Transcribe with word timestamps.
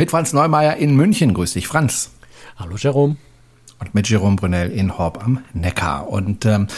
Mit 0.00 0.10
Franz 0.10 0.32
Neumeier 0.32 0.76
in 0.76 0.96
München. 0.96 1.34
Grüß 1.34 1.52
dich, 1.52 1.68
Franz. 1.68 2.10
Hallo, 2.58 2.76
Jerome 2.78 3.18
und 3.80 3.94
mit 3.94 4.08
Jerome 4.08 4.36
Brunel 4.36 4.70
in 4.70 4.96
Horb 4.96 5.22
am 5.22 5.44
Neckar. 5.52 6.08
Und 6.08 6.46
ähm, 6.46 6.68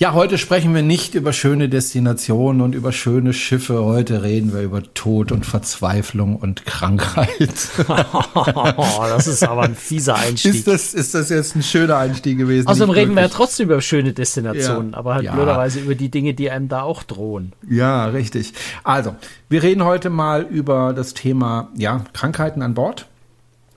ja, 0.00 0.14
heute 0.14 0.38
sprechen 0.38 0.74
wir 0.74 0.80
nicht 0.80 1.14
über 1.14 1.34
schöne 1.34 1.68
Destinationen 1.68 2.62
und 2.62 2.74
über 2.74 2.90
schöne 2.90 3.34
Schiffe. 3.34 3.84
Heute 3.84 4.22
reden 4.22 4.54
wir 4.54 4.62
über 4.62 4.82
Tod 4.94 5.30
und 5.30 5.44
Verzweiflung 5.44 6.36
und 6.36 6.64
Krankheit. 6.64 7.28
das 7.86 9.26
ist 9.26 9.42
aber 9.42 9.64
ein 9.64 9.74
fieser 9.74 10.14
Einstieg. 10.14 10.54
Ist 10.54 10.66
das, 10.66 10.94
ist 10.94 11.14
das 11.14 11.28
jetzt 11.28 11.54
ein 11.54 11.62
schöner 11.62 11.98
Einstieg 11.98 12.38
gewesen? 12.38 12.66
Außerdem 12.66 12.88
reden 12.88 13.14
wir 13.14 13.24
ja 13.24 13.28
trotzdem 13.28 13.66
über 13.66 13.82
schöne 13.82 14.14
Destinationen, 14.14 14.92
ja, 14.92 14.96
aber 14.96 15.16
halt 15.16 15.24
ja. 15.24 15.34
blöderweise 15.34 15.80
über 15.80 15.94
die 15.94 16.10
Dinge, 16.10 16.32
die 16.32 16.50
einem 16.50 16.68
da 16.68 16.80
auch 16.80 17.02
drohen. 17.02 17.52
Ja, 17.68 18.06
richtig. 18.06 18.54
Also, 18.82 19.16
wir 19.50 19.62
reden 19.62 19.84
heute 19.84 20.08
mal 20.08 20.44
über 20.44 20.94
das 20.94 21.12
Thema 21.12 21.68
ja, 21.76 22.06
Krankheiten 22.14 22.62
an 22.62 22.72
Bord 22.72 23.06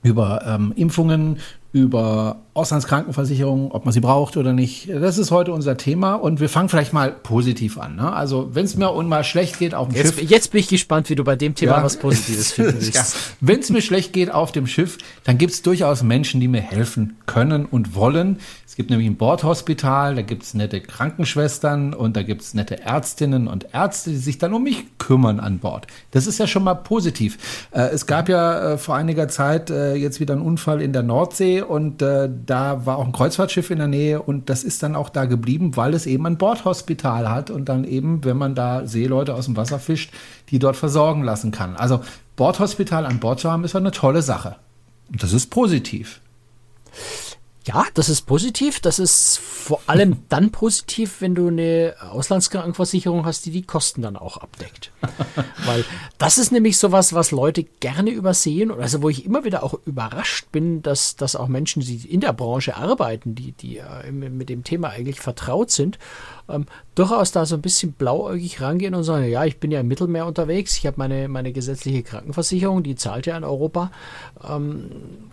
über 0.04 0.44
ähm, 0.46 0.74
Impfungen, 0.76 1.40
über 1.72 2.38
Auslandskrankenversicherung, 2.56 3.72
ob 3.72 3.86
man 3.86 3.94
sie 3.94 4.00
braucht 4.00 4.38
oder 4.38 4.54
nicht. 4.54 4.88
Das 4.90 5.18
ist 5.18 5.32
heute 5.32 5.52
unser 5.52 5.76
Thema 5.76 6.14
und 6.14 6.40
wir 6.40 6.50
fangen 6.50 6.70
vielleicht 6.70 6.94
mal 6.94 7.12
positiv 7.12 7.80
an. 7.80 7.96
Ne? 7.96 8.14
Also 8.14 8.50
wenn 8.54 8.66
es 8.66 8.76
mir 8.76 8.92
mal 9.04 9.24
schlecht 9.24 9.58
geht 9.58 9.74
auf 9.74 9.88
dem 9.88 9.98
jetzt, 9.98 10.20
Schiff. 10.20 10.30
Jetzt 10.30 10.52
bin 10.52 10.60
ich 10.60 10.68
gespannt, 10.68 11.10
wie 11.10 11.16
du 11.16 11.24
bei 11.24 11.36
dem 11.36 11.56
Thema 11.56 11.78
ja. 11.78 11.84
was 11.84 11.98
Positives 11.98 12.52
finden 12.52 12.76
willst. 12.76 12.96
ja. 12.96 13.04
Wenn 13.42 13.60
es 13.60 13.72
mir 13.72 13.82
schlecht 13.82 14.14
geht 14.14 14.32
auf 14.32 14.52
dem 14.52 14.68
Schiff, 14.68 15.00
dann 15.24 15.40
gibt 15.40 15.54
es 15.54 15.64
durchaus 15.64 16.04
Menschen, 16.04 16.40
die 16.40 16.48
mir 16.48 16.62
helfen 16.62 17.18
können 17.26 17.66
und 17.66 17.96
wollen. 17.96 18.38
Es 18.68 18.76
gibt 18.76 18.90
nämlich 18.90 19.08
ein 19.08 19.18
Bordhospital, 19.18 20.16
da 20.16 20.22
gibt 20.22 20.44
es 20.44 20.54
nette 20.54 20.82
Krankenschwestern 20.82 21.94
und 21.94 22.16
da 22.16 22.24
gibt 22.24 22.42
es 22.42 22.54
nette 22.54 22.82
Ärztinnen 22.82 23.48
und 23.48 23.68
Ärzte, 23.72 24.12
die 24.12 24.18
sich 24.18 24.38
dann 24.38 24.54
um 24.54 24.64
mich 24.64 24.98
kümmern 24.98 25.40
an 25.40 25.60
Bord. 25.60 25.88
Das 26.12 26.28
ist 26.28 26.40
ja 26.40 26.48
schon 26.48 26.64
mal 26.64 26.76
positiv. 26.76 27.68
Äh, 27.72 27.90
es 27.90 28.08
gab 28.08 28.30
ja 28.30 28.74
äh, 28.74 28.78
vor 28.78 28.96
einiger 28.96 29.28
Zeit 29.28 29.70
äh, 29.70 29.96
jetzt 29.96 30.20
wieder 30.20 30.34
einen 30.34 30.42
Unfall 30.42 30.82
in 30.82 30.94
der 30.94 31.04
Nordsee 31.04 31.62
und 31.62 32.02
äh, 32.02 32.30
da 32.46 32.86
war 32.86 32.98
auch 32.98 33.06
ein 33.06 33.12
Kreuzfahrtschiff 33.12 33.70
in 33.70 33.78
der 33.78 33.88
Nähe 33.88 34.22
und 34.22 34.50
das 34.50 34.64
ist 34.64 34.84
dann 34.84 34.96
auch 34.96 35.10
da 35.10 35.26
geblieben, 35.26 35.76
weil 35.78 35.94
es 35.94 36.06
eben 36.06 36.26
ein 36.26 36.38
Bordhospital 36.38 37.30
hat 37.30 37.50
und 37.50 37.70
dann 37.70 37.84
eben, 37.84 38.24
wenn 38.24 38.38
man 38.38 38.56
da 38.56 38.86
Seeleute 38.86 39.34
aus 39.34 39.46
dem 39.46 39.56
Wasser 39.56 39.80
fischt, 39.80 40.12
die 40.50 40.60
dort 40.60 40.76
versorgen 40.76 41.24
lassen 41.24 41.52
kann. 41.52 41.76
Also 41.76 42.02
Bordhospital 42.36 43.06
an 43.06 43.20
Bord 43.20 43.40
zu 43.40 43.52
haben, 43.52 43.64
ist 43.64 43.76
eine 43.76 43.92
tolle 43.92 44.22
Sache. 44.22 44.58
Und 45.12 45.22
das 45.24 45.34
ist 45.34 45.50
positiv. 45.52 46.22
Ja, 47.66 47.86
das 47.94 48.10
ist 48.10 48.24
positiv. 48.24 48.82
Das 48.82 49.00
ist 49.00 49.38
vor 49.38 49.82
allem 49.88 50.18
dann 50.30 50.52
positiv, 50.52 51.22
wenn 51.22 51.34
du 51.34 51.48
eine 51.48 51.96
Auslandskrankenversicherung 52.02 53.26
hast, 53.26 53.46
die 53.46 53.52
die 53.52 53.64
Kosten 53.64 54.02
dann 54.02 54.18
auch 54.18 54.38
abdeckt. 54.38 54.92
Weil 55.66 55.86
das 56.18 56.38
ist 56.38 56.52
nämlich 56.52 56.78
sowas, 56.78 57.14
was 57.14 57.32
Leute 57.32 57.64
gerne 57.64 58.12
übersehen. 58.12 58.72
Also 58.72 59.02
wo 59.02 59.10
ich 59.10 59.26
immer 59.26 59.46
wieder 59.46 59.64
auch 59.64 59.76
überrascht 59.86 60.48
bin, 60.52 60.82
dass, 60.82 61.16
dass 61.16 61.36
auch 61.36 61.48
Menschen, 61.48 61.82
die 61.82 62.06
in 62.10 62.20
der 62.20 62.34
Branche 62.34 62.76
arbeiten, 62.76 63.34
die, 63.36 63.54
die 63.54 63.78
äh, 63.78 64.12
mit 64.12 64.50
dem 64.50 64.64
Thema 64.64 64.90
eigentlich 64.90 65.22
vertraut 65.22 65.72
sind, 65.72 65.98
ähm, 66.50 66.66
durchaus 66.96 67.32
da 67.32 67.46
so 67.46 67.56
ein 67.56 67.62
bisschen 67.62 67.94
blauäugig 67.94 68.60
rangehen 68.62 68.94
und 68.94 69.04
sagen, 69.04 69.30
ja, 69.30 69.46
ich 69.46 69.60
bin 69.60 69.72
ja 69.72 69.80
im 69.80 69.88
Mittelmeer 69.88 70.26
unterwegs, 70.26 70.78
ich 70.78 70.86
habe 70.86 70.98
meine, 70.98 71.30
meine 71.30 71.54
gesetzliche 71.54 72.04
Krankenversicherung, 72.04 72.84
die 72.84 72.96
zahlt 72.96 73.26
ja 73.26 73.38
in 73.38 73.46
Europa. 73.46 73.92
Ähm, 74.46 74.92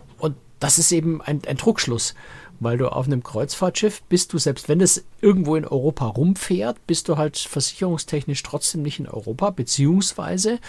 das 0.61 0.77
ist 0.77 0.91
eben 0.91 1.21
ein, 1.21 1.41
ein 1.47 1.57
Druckschluss, 1.57 2.13
weil 2.61 2.77
du 2.77 2.91
auf 2.91 3.07
einem 3.07 3.23
Kreuzfahrtschiff 3.23 4.03
bist 4.03 4.31
du, 4.31 4.37
selbst 4.37 4.69
wenn 4.69 4.79
es 4.79 5.03
irgendwo 5.19 5.55
in 5.55 5.65
Europa 5.65 6.05
rumfährt, 6.05 6.85
bist 6.85 7.09
du 7.09 7.17
halt 7.17 7.37
versicherungstechnisch 7.37 8.43
trotzdem 8.43 8.83
nicht 8.83 8.99
in 8.99 9.07
Europa, 9.07 9.49
beziehungsweise 9.49 10.59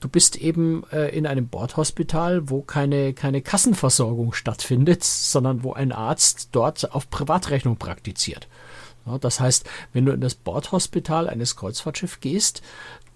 du 0.00 0.08
bist 0.08 0.36
eben 0.36 0.84
äh, 0.90 1.08
in 1.10 1.26
einem 1.26 1.48
Bordhospital, 1.48 2.48
wo 2.48 2.62
keine, 2.62 3.12
keine 3.12 3.42
Kassenversorgung 3.42 4.32
stattfindet, 4.32 5.04
sondern 5.04 5.62
wo 5.62 5.74
ein 5.74 5.92
Arzt 5.92 6.48
dort 6.52 6.90
auf 6.94 7.10
Privatrechnung 7.10 7.76
praktiziert. 7.76 8.48
Ja, 9.04 9.18
das 9.18 9.38
heißt, 9.38 9.68
wenn 9.92 10.06
du 10.06 10.12
in 10.12 10.22
das 10.22 10.34
Bordhospital 10.34 11.28
eines 11.28 11.56
Kreuzfahrtschiffs 11.56 12.20
gehst, 12.20 12.62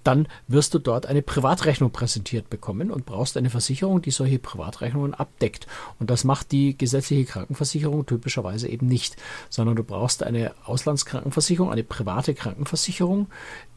dann 0.07 0.29
wirst 0.47 0.75
du 0.75 0.79
dort 0.79 1.07
eine 1.07 1.23
Privatrechnung 1.23 1.91
präsentiert 1.91 2.49
bekommen 2.49 2.91
und 2.91 3.07
brauchst 3.07 3.37
eine 3.37 3.51
Versicherung, 3.51 4.03
die 4.03 4.11
solche 4.11 4.39
Privatrechnungen 4.39 5.15
abdeckt. 5.15 5.67
Und 5.99 6.11
das 6.11 6.25
macht 6.25 6.53
die 6.53 6.77
gesetzliche 6.79 7.25
Krankenversicherung 7.25 8.07
typischerweise 8.07 8.69
eben 8.69 8.87
nicht, 8.87 9.17
sondern 9.51 9.77
du 9.77 9.83
brauchst 9.83 10.23
eine 10.23 10.53
Auslandskrankenversicherung, 10.65 11.71
eine 11.71 11.85
private 11.85 12.35
Krankenversicherung, 12.35 13.27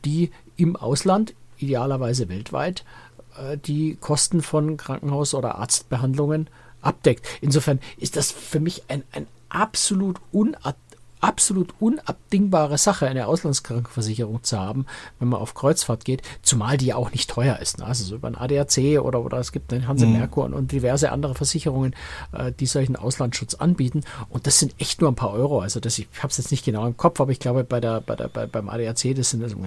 die 0.06 0.32
im 0.58 0.76
Ausland, 0.76 1.34
idealerweise 1.58 2.30
weltweit, 2.30 2.86
äh, 3.38 3.58
die 3.58 3.96
Kosten 3.96 4.42
von 4.42 4.78
Krankenhaus- 4.78 5.34
oder 5.34 5.56
Arztbehandlungen 5.56 6.48
abdeckt. 6.82 7.28
Insofern 7.42 7.80
ist 7.98 8.16
das 8.16 8.32
für 8.32 8.60
mich 8.60 8.84
ein, 8.88 9.04
ein 9.12 9.28
absolut 9.50 10.18
unad 10.32 10.76
absolut 11.22 11.74
unabdingbare 11.80 12.78
Sache, 12.78 13.08
eine 13.08 13.28
Auslandskrankenversicherung 13.28 14.44
zu 14.44 14.60
haben, 14.60 14.86
wenn 15.20 15.30
man 15.30 15.42
auf 15.42 15.54
Kreuzfahrt 15.54 16.06
geht, 16.06 16.22
zumal 16.42 16.78
die 16.78 16.88
ja 16.88 16.96
auch 16.96 17.12
nicht 17.12 17.30
teuer 17.30 17.60
ist. 17.60 17.80
Ne? 17.80 17.86
Also 17.86 18.04
so 18.06 18.16
über 18.16 18.28
ein 18.28 18.36
ADAC 18.36 19.02
oder, 19.02 19.24
oder 19.24 19.38
es 19.38 19.52
gibt 19.52 19.72
den 19.72 19.88
Hanse 19.88 20.06
mhm. 20.06 20.14
Merkur 20.14 20.46
und, 20.46 20.54
und, 20.54 20.72
diverse 20.72 21.12
andere 21.12 21.36
Versicherungen, 21.36 21.96
äh, 22.32 22.52
die 22.52 22.66
solchen 22.66 22.96
Auslandsschutz 22.96 23.56
anbieten. 23.56 24.04
Und 24.30 24.48
das 24.48 24.60
sind 24.60 24.76
echt 24.80 25.02
nur 25.02 25.12
ein 25.12 25.16
paar 25.16 25.34
Euro. 25.34 25.60
Also 25.60 25.80
das, 25.80 26.00
ich 26.00 26.08
habe 26.20 26.30
es 26.30 26.38
jetzt 26.38 26.52
nicht 26.52 26.66
genau 26.66 26.88
im 26.88 26.98
Kopf, 26.98 27.20
aber 27.20 27.32
ich 27.32 27.40
glaube 27.40 27.64
bei 27.64 27.80
der, 27.80 28.02
bei 28.02 28.16
der, 28.16 28.30
bei, 28.30 28.46
beim 28.46 28.70
ADAC, 28.70 29.16
das 29.16 29.32
sind 29.32 29.44
also, 29.44 29.58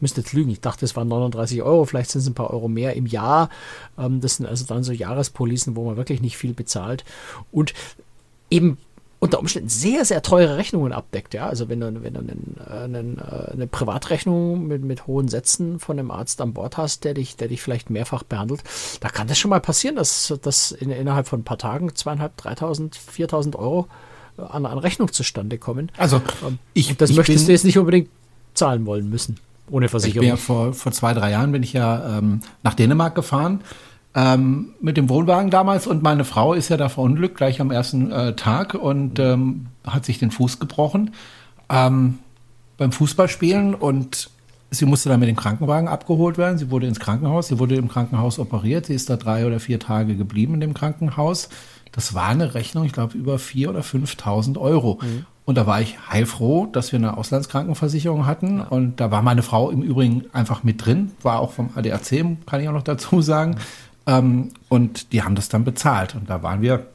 müsste 0.00 0.22
jetzt 0.22 0.32
lügen. 0.32 0.50
Ich 0.50 0.60
dachte, 0.60 0.84
es 0.84 0.96
waren 0.96 1.08
39 1.08 1.62
Euro, 1.62 1.84
vielleicht 1.84 2.10
sind 2.10 2.22
es 2.22 2.26
ein 2.26 2.34
paar 2.34 2.50
Euro 2.50 2.68
mehr 2.68 2.96
im 2.96 3.06
Jahr. 3.06 3.50
Ähm, 3.98 4.20
das 4.20 4.36
sind 4.36 4.46
also 4.46 4.64
dann 4.64 4.82
so 4.82 4.92
Jahrespolisen, 4.92 5.76
wo 5.76 5.84
man 5.84 5.96
wirklich 5.96 6.22
nicht 6.22 6.36
viel 6.36 6.54
bezahlt. 6.54 7.04
Und 7.52 7.74
eben 8.50 8.78
unter 9.20 9.38
Umständen 9.38 9.68
sehr, 9.68 10.04
sehr 10.06 10.22
teure 10.22 10.56
Rechnungen 10.56 10.92
abdeckt. 10.92 11.34
Ja? 11.34 11.46
Also 11.46 11.68
wenn 11.68 11.80
du, 11.80 12.02
wenn 12.02 12.14
du 12.14 12.20
einen, 12.20 12.56
einen, 12.66 13.18
äh, 13.18 13.52
eine 13.52 13.66
Privatrechnung 13.66 14.66
mit, 14.66 14.82
mit 14.82 15.06
hohen 15.06 15.28
Sätzen 15.28 15.78
von 15.78 15.98
einem 15.98 16.10
Arzt 16.10 16.40
an 16.40 16.54
Bord 16.54 16.78
hast, 16.78 17.04
der 17.04 17.14
dich, 17.14 17.36
der 17.36 17.48
dich 17.48 17.60
vielleicht 17.60 17.90
mehrfach 17.90 18.22
behandelt, 18.22 18.64
da 19.00 19.10
kann 19.10 19.28
das 19.28 19.38
schon 19.38 19.50
mal 19.50 19.60
passieren, 19.60 19.96
dass, 19.96 20.32
dass 20.40 20.72
in, 20.72 20.90
innerhalb 20.90 21.28
von 21.28 21.40
ein 21.40 21.44
paar 21.44 21.58
Tagen 21.58 21.94
zweieinhalb, 21.94 22.36
dreitausend, 22.38 22.96
viertausend 22.96 23.56
Euro 23.56 23.88
äh, 24.38 24.42
an, 24.42 24.64
an 24.64 24.78
Rechnung 24.78 25.12
zustande 25.12 25.58
kommen. 25.58 25.92
Also 25.98 26.22
ähm, 26.46 26.58
ich, 26.72 26.96
das 26.96 27.10
ich 27.10 27.16
möchtest 27.16 27.46
du 27.46 27.52
jetzt 27.52 27.66
nicht 27.66 27.78
unbedingt 27.78 28.08
zahlen 28.54 28.86
wollen 28.86 29.10
müssen. 29.10 29.36
Ohne 29.70 29.88
Versicherung. 29.88 30.24
Ich 30.24 30.30
bin 30.30 30.36
ja 30.38 30.42
vor, 30.42 30.72
vor 30.72 30.92
zwei, 30.92 31.12
drei 31.12 31.30
Jahren 31.30 31.52
bin 31.52 31.62
ich 31.62 31.74
ja 31.74 32.18
ähm, 32.18 32.40
nach 32.62 32.74
Dänemark 32.74 33.14
gefahren 33.14 33.60
ähm, 34.14 34.74
mit 34.80 34.96
dem 34.96 35.08
Wohnwagen 35.08 35.50
damals 35.50 35.86
und 35.86 36.02
meine 36.02 36.24
Frau 36.24 36.52
ist 36.54 36.68
ja 36.68 36.76
da 36.76 36.88
verunglückt 36.88 37.36
gleich 37.36 37.60
am 37.60 37.70
ersten 37.70 38.10
äh, 38.10 38.34
Tag 38.34 38.74
und 38.74 39.18
ähm, 39.18 39.66
hat 39.86 40.04
sich 40.04 40.18
den 40.18 40.30
Fuß 40.30 40.58
gebrochen 40.58 41.12
ähm, 41.68 42.18
beim 42.76 42.92
Fußballspielen 42.92 43.74
und 43.74 44.30
sie 44.70 44.86
musste 44.86 45.08
dann 45.08 45.20
mit 45.20 45.28
dem 45.28 45.36
Krankenwagen 45.36 45.88
abgeholt 45.88 46.38
werden. 46.38 46.58
Sie 46.58 46.70
wurde 46.70 46.86
ins 46.86 47.00
Krankenhaus, 47.00 47.48
sie 47.48 47.58
wurde 47.58 47.76
im 47.76 47.88
Krankenhaus 47.88 48.38
operiert. 48.38 48.86
Sie 48.86 48.94
ist 48.94 49.10
da 49.10 49.16
drei 49.16 49.46
oder 49.46 49.60
vier 49.60 49.78
Tage 49.78 50.16
geblieben 50.16 50.54
in 50.54 50.60
dem 50.60 50.74
Krankenhaus. 50.74 51.48
Das 51.92 52.14
war 52.14 52.28
eine 52.28 52.54
Rechnung, 52.54 52.84
ich 52.84 52.92
glaube, 52.92 53.16
über 53.16 53.38
vier 53.38 53.70
oder 53.70 53.80
5.000 53.80 54.58
Euro. 54.58 54.98
Mhm. 55.02 55.26
Und 55.44 55.56
da 55.56 55.66
war 55.66 55.80
ich 55.80 55.98
heilfroh, 56.08 56.66
dass 56.66 56.92
wir 56.92 56.98
eine 56.98 57.16
Auslandskrankenversicherung 57.16 58.26
hatten. 58.26 58.58
Ja. 58.58 58.64
Und 58.68 59.00
da 59.00 59.10
war 59.10 59.22
meine 59.22 59.42
Frau 59.42 59.70
im 59.70 59.82
Übrigen 59.82 60.26
einfach 60.32 60.62
mit 60.62 60.84
drin, 60.84 61.10
war 61.22 61.40
auch 61.40 61.50
vom 61.50 61.70
ADAC, 61.74 62.46
kann 62.46 62.60
ich 62.60 62.68
auch 62.68 62.72
noch 62.72 62.82
dazu 62.82 63.20
sagen. 63.22 63.52
Mhm. 63.52 63.89
Ähm, 64.06 64.50
und 64.68 65.12
die 65.12 65.22
haben 65.22 65.34
das 65.34 65.48
dann 65.48 65.64
bezahlt. 65.64 66.14
Und 66.14 66.30
da 66.30 66.42
waren 66.42 66.62
wir 66.62 66.86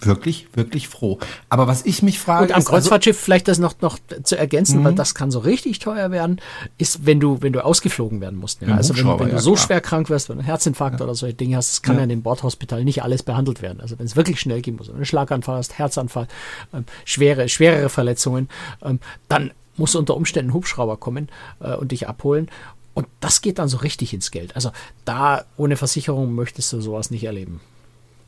wirklich, 0.00 0.48
wirklich 0.54 0.88
froh. 0.88 1.18
Aber 1.48 1.66
was 1.66 1.84
ich 1.84 2.02
mich 2.02 2.18
frage. 2.18 2.44
Und 2.44 2.50
am 2.50 2.56
also 2.56 2.70
Kreuzfahrtschiff 2.70 3.16
also, 3.16 3.24
vielleicht 3.24 3.48
das 3.48 3.58
noch, 3.58 3.80
noch 3.80 3.98
zu 4.22 4.36
ergänzen, 4.36 4.84
weil 4.84 4.92
mhm. 4.92 4.96
das 4.96 5.14
kann 5.14 5.30
so 5.30 5.38
richtig 5.38 5.78
teuer 5.78 6.10
werden, 6.10 6.40
ist, 6.78 7.06
wenn 7.06 7.20
du, 7.20 7.40
wenn 7.42 7.52
du 7.52 7.64
ausgeflogen 7.64 8.20
werden 8.20 8.38
musst. 8.38 8.62
Ja? 8.62 8.76
Also 8.76 8.96
wenn, 8.96 9.06
wenn 9.06 9.28
du 9.28 9.34
ja, 9.34 9.38
so 9.38 9.52
klar. 9.52 9.66
schwer 9.66 9.80
krank 9.80 10.10
wirst, 10.10 10.28
wenn 10.28 10.36
du 10.36 10.40
einen 10.40 10.46
Herzinfarkt 10.46 11.00
ja. 11.00 11.06
oder 11.06 11.14
solche 11.14 11.34
Dinge 11.34 11.56
hast, 11.56 11.72
das 11.72 11.82
kann 11.82 11.96
ja. 11.96 12.02
in 12.02 12.08
dem 12.08 12.22
Bordhospital 12.22 12.84
nicht 12.84 13.02
alles 13.02 13.22
behandelt 13.22 13.62
werden. 13.62 13.80
Also 13.80 13.98
wenn 13.98 14.06
es 14.06 14.16
wirklich 14.16 14.40
schnell 14.40 14.60
gehen 14.60 14.76
muss, 14.76 14.90
einen 14.90 15.04
Schlaganfall 15.04 15.56
hast, 15.56 15.78
Herzanfall, 15.78 16.28
ähm, 16.74 16.84
schwere, 17.04 17.48
schwerere 17.48 17.88
Verletzungen, 17.88 18.48
ähm, 18.82 19.00
dann 19.28 19.52
muss 19.78 19.94
unter 19.94 20.16
Umständen 20.16 20.50
ein 20.50 20.54
Hubschrauber 20.54 20.96
kommen 20.96 21.28
äh, 21.60 21.74
und 21.74 21.92
dich 21.92 22.08
abholen. 22.08 22.48
Und 22.96 23.06
das 23.20 23.42
geht 23.42 23.58
dann 23.58 23.68
so 23.68 23.76
richtig 23.76 24.14
ins 24.14 24.30
Geld. 24.30 24.56
Also 24.56 24.70
da 25.04 25.44
ohne 25.58 25.76
Versicherung 25.76 26.34
möchtest 26.34 26.72
du 26.72 26.80
sowas 26.80 27.10
nicht 27.10 27.24
erleben. 27.24 27.60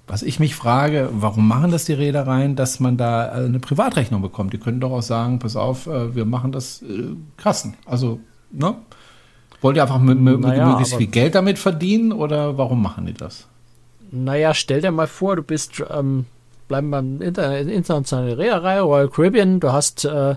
Was 0.07 0.23
ich 0.23 0.39
mich 0.41 0.55
frage, 0.55 1.09
warum 1.11 1.49
machen 1.49 1.71
das 1.71 1.87
die 1.87 1.95
Reedereien, 1.95 2.55
dass 2.55 2.79
man 2.79 2.99
da 2.99 3.29
äh, 3.29 3.47
eine 3.47 3.61
Privatrechnung 3.61 4.21
bekommt? 4.21 4.53
Die 4.53 4.59
können 4.59 4.79
doch 4.79 4.93
auch 4.93 5.03
sagen, 5.03 5.39
pass 5.39 5.57
auf, 5.57 5.87
äh, 5.87 6.15
wir 6.15 6.27
machen 6.27 6.53
das 6.53 6.83
äh, 6.83 7.15
Kassen. 7.39 7.79
Also, 7.87 8.21
ne? 8.51 8.75
Wollt 9.63 9.77
ihr 9.77 9.83
einfach 9.83 9.99
mit, 9.99 10.21
mit 10.21 10.39
naja, 10.39 10.69
möglichst 10.69 10.97
viel 10.97 11.07
Geld 11.07 11.35
damit 11.35 11.59
verdienen 11.59 12.13
oder 12.13 12.59
warum 12.59 12.83
machen 12.83 13.07
die 13.07 13.15
das? 13.15 13.49
Naja, 14.11 14.53
stell 14.53 14.83
dir 14.83 14.91
mal 14.91 15.07
vor, 15.07 15.37
du 15.37 15.43
bist, 15.43 15.83
ähm, 15.91 16.27
bleiben 16.69 16.91
beim 16.91 17.23
Inter 17.23 17.59
internationalen 17.59 18.35
Reederei, 18.35 18.81
Royal 18.81 19.09
Caribbean, 19.09 19.61
du 19.61 19.73
hast 19.73 20.05
äh, 20.05 20.37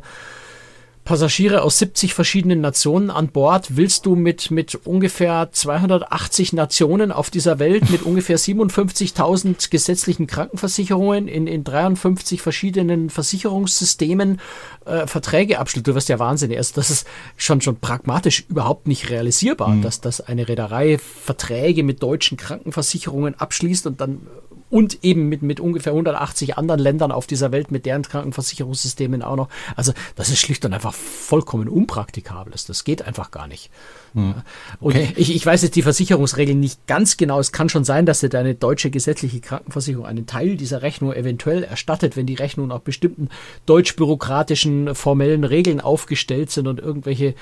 Passagiere 1.04 1.64
aus 1.64 1.80
70 1.80 2.14
verschiedenen 2.14 2.62
Nationen 2.62 3.10
an 3.10 3.30
Bord. 3.30 3.76
Willst 3.76 4.06
du 4.06 4.16
mit, 4.16 4.52
mit 4.52 4.76
ungefähr 4.86 5.50
280 5.52 6.54
Nationen 6.54 7.12
auf 7.12 7.32
dieser 7.32 7.58
Welt, 7.58 7.90
mit 7.90 8.04
ungefähr 8.04 8.38
57.000 8.38 9.72
gesetzlichen 9.72 10.28
Krankenversicherungen 10.28 11.28
in, 11.28 11.48
in 11.48 11.64
53 11.64 12.42
verschiedenen 12.42 13.10
Versicherungssystemen 13.10 14.40
äh, 14.86 15.08
Verträge 15.08 15.58
abschließen? 15.58 15.84
Du 15.84 15.96
wirst 15.96 16.10
ja 16.10 16.20
wahnsinnig. 16.20 16.58
Also 16.58 16.74
das 16.76 16.92
ist 16.92 17.08
schon, 17.36 17.62
schon 17.62 17.78
pragmatisch 17.78 18.46
überhaupt 18.48 18.88
nicht 18.88 19.10
realisierbar, 19.10 19.70
mhm. 19.70 19.82
dass, 19.82 20.02
dass 20.02 20.22
eine 20.22 20.48
Reederei 20.48 21.00
Verträge 21.00 21.84
mit 21.84 22.04
deutschen 22.04 22.38
Krankenversicherungen 22.38 23.34
abschließt 23.40 23.88
und 23.88 24.02
dann 24.02 24.28
und 24.72 25.04
eben 25.04 25.30
mit, 25.30 25.44
mit 25.44 25.60
ungefähr 25.60 25.94
180 25.94 26.58
anderen 26.58 26.80
Ländern 26.80 27.12
auf 27.12 27.28
dieser 27.28 27.52
Welt 27.52 27.70
mit 27.70 27.86
deren 27.86 28.02
Krankenversicherungssystemen 28.02 29.22
auch 29.22 29.36
noch. 29.36 29.50
Also 29.76 29.94
das 30.16 30.30
ist 30.30 30.40
schlicht 30.40 30.66
und 30.66 30.74
einfach 30.74 30.94
vollkommen 30.94 31.68
unpraktikabel. 31.68 32.54
Das 32.54 32.84
geht 32.84 33.04
einfach 33.06 33.32
gar 33.32 33.48
nicht. 33.48 33.70
Hm. 34.14 34.36
Und 34.80 34.96
okay. 34.96 35.14
ich, 35.16 35.36
ich 35.36 35.46
weiß 35.46 35.62
jetzt 35.62 35.76
die 35.76 35.82
Versicherungsregeln 35.82 36.60
nicht 36.60 36.88
ganz 36.88 37.18
genau. 37.18 37.40
Es 37.40 37.52
kann 37.52 37.70
schon 37.70 37.84
sein, 37.84 38.06
dass 38.06 38.22
dir 38.22 38.30
deine 38.30 38.56
deutsche 38.56 38.90
gesetzliche 38.92 39.40
Krankenversicherung 39.42 40.06
einen 40.06 40.26
Teil 40.26 40.58
dieser 40.58 40.82
Rechnung 40.82 41.14
eventuell 41.14 41.64
erstattet, 41.64 42.18
wenn 42.18 42.26
die 42.26 42.36
Rechnungen 42.36 42.70
nach 42.70 42.80
bestimmten 42.80 43.30
deutsch-bürokratischen 43.66 44.96
formellen 44.96 45.44
Regeln 45.44 45.82
aufgestellt 45.82 46.52
sind 46.52 46.68
und 46.68 46.80
irgendwelche 46.80 47.36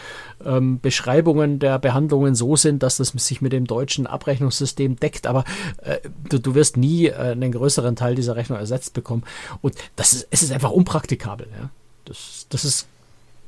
ähm, 0.45 0.79
Beschreibungen 0.79 1.59
der 1.59 1.79
Behandlungen 1.79 2.35
so 2.35 2.55
sind, 2.55 2.83
dass 2.83 2.97
das 2.97 3.09
sich 3.09 3.41
mit 3.41 3.53
dem 3.53 3.65
deutschen 3.65 4.07
Abrechnungssystem 4.07 4.95
deckt. 4.97 5.27
Aber 5.27 5.43
äh, 5.81 5.97
du, 6.29 6.39
du, 6.39 6.55
wirst 6.55 6.77
nie 6.77 7.07
einen 7.19 7.51
größeren 7.51 7.95
Teil 7.95 8.15
dieser 8.15 8.35
Rechnung 8.35 8.59
ersetzt 8.59 8.93
bekommen. 8.93 9.23
Und 9.61 9.75
das 9.95 10.13
ist, 10.13 10.27
es 10.31 10.43
ist 10.43 10.51
einfach 10.51 10.71
unpraktikabel. 10.71 11.47
Ja? 11.51 11.69
Das, 12.05 12.47
das 12.49 12.65
ist, 12.65 12.87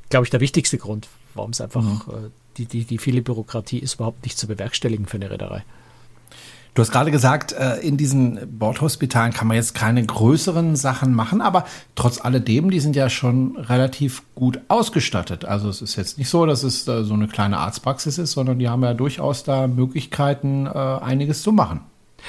glaube 0.08 0.26
ich, 0.26 0.30
der 0.30 0.40
wichtigste 0.40 0.78
Grund, 0.78 1.08
warum 1.34 1.50
es 1.50 1.60
einfach 1.60 1.82
mhm. 1.82 2.00
äh, 2.08 2.30
die, 2.56 2.66
die, 2.66 2.84
die 2.84 2.98
viele 2.98 3.22
Bürokratie 3.22 3.78
ist 3.78 3.94
überhaupt 3.94 4.22
nicht 4.24 4.38
zu 4.38 4.46
bewerkstelligen 4.46 5.06
für 5.06 5.16
eine 5.16 5.30
Reederei. 5.30 5.64
Du 6.74 6.80
hast 6.80 6.90
gerade 6.90 7.10
gesagt, 7.10 7.52
äh, 7.52 7.76
in 7.80 7.98
diesen 7.98 8.58
Bordhospitalen 8.58 9.34
kann 9.34 9.46
man 9.46 9.56
jetzt 9.56 9.74
keine 9.74 10.04
größeren 10.06 10.74
Sachen 10.74 11.12
machen, 11.12 11.42
aber 11.42 11.66
trotz 11.94 12.18
alledem, 12.18 12.70
die 12.70 12.80
sind 12.80 12.96
ja 12.96 13.10
schon 13.10 13.58
relativ 13.58 14.22
gut 14.34 14.58
ausgestattet. 14.68 15.44
Also 15.44 15.68
es 15.68 15.82
ist 15.82 15.96
jetzt 15.96 16.16
nicht 16.16 16.30
so, 16.30 16.46
dass 16.46 16.62
es 16.62 16.86
so 16.86 17.12
eine 17.12 17.28
kleine 17.28 17.58
Arztpraxis 17.58 18.16
ist, 18.16 18.32
sondern 18.32 18.58
die 18.58 18.70
haben 18.70 18.82
ja 18.82 18.94
durchaus 18.94 19.44
da 19.44 19.66
Möglichkeiten, 19.66 20.64
äh, 20.64 20.70
einiges 20.70 21.42
zu 21.42 21.52
machen. 21.52 21.80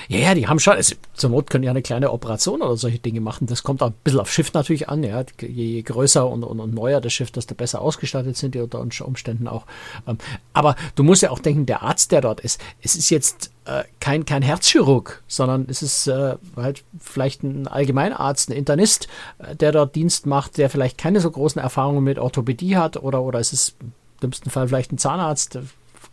Ja, 0.07 0.19
ja, 0.19 0.35
die 0.35 0.47
haben 0.47 0.59
schon, 0.59 0.77
es, 0.77 0.95
zur 1.13 1.29
Not 1.29 1.49
können 1.49 1.63
ja 1.63 1.71
eine 1.71 1.81
kleine 1.81 2.11
Operation 2.11 2.61
oder 2.61 2.77
solche 2.77 2.99
Dinge 2.99 3.21
machen. 3.21 3.47
Das 3.47 3.63
kommt 3.63 3.81
auch 3.81 3.87
ein 3.87 3.95
bisschen 4.03 4.19
auf 4.19 4.31
Schiff 4.31 4.53
natürlich 4.53 4.89
an. 4.89 5.03
Ja. 5.03 5.23
Je 5.41 5.81
größer 5.81 6.27
und, 6.27 6.43
und, 6.43 6.59
und 6.59 6.73
neuer 6.73 7.01
das 7.01 7.13
Schiff, 7.13 7.31
desto 7.31 7.55
besser 7.55 7.81
ausgestattet 7.81 8.37
sind 8.37 8.55
die 8.55 8.59
unter 8.59 8.79
Umständen 8.79 9.47
auch. 9.47 9.65
Ähm, 10.07 10.17
aber 10.53 10.75
du 10.95 11.03
musst 11.03 11.21
ja 11.21 11.31
auch 11.31 11.39
denken, 11.39 11.65
der 11.65 11.83
Arzt, 11.83 12.11
der 12.11 12.21
dort 12.21 12.41
ist, 12.41 12.59
es 12.81 12.95
ist 12.95 13.09
jetzt 13.09 13.51
äh, 13.65 13.83
kein, 13.99 14.25
kein 14.25 14.41
Herzchirurg, 14.41 15.23
sondern 15.27 15.67
es 15.69 15.81
ist 15.81 16.07
äh, 16.07 16.35
halt 16.55 16.83
vielleicht 16.99 17.43
ein 17.43 17.67
Allgemeinarzt, 17.67 18.49
ein 18.49 18.53
Internist, 18.53 19.07
äh, 19.39 19.55
der 19.55 19.71
dort 19.71 19.95
Dienst 19.95 20.25
macht, 20.25 20.57
der 20.57 20.69
vielleicht 20.69 20.97
keine 20.97 21.19
so 21.21 21.31
großen 21.31 21.61
Erfahrungen 21.61 22.03
mit 22.03 22.19
Orthopädie 22.19 22.77
hat 22.77 22.97
oder, 22.97 23.21
oder 23.21 23.39
es 23.39 23.53
ist 23.53 23.75
im 23.81 23.93
dümmsten 24.21 24.51
Fall 24.51 24.67
vielleicht 24.67 24.91
ein 24.91 24.97
Zahnarzt, 24.97 25.59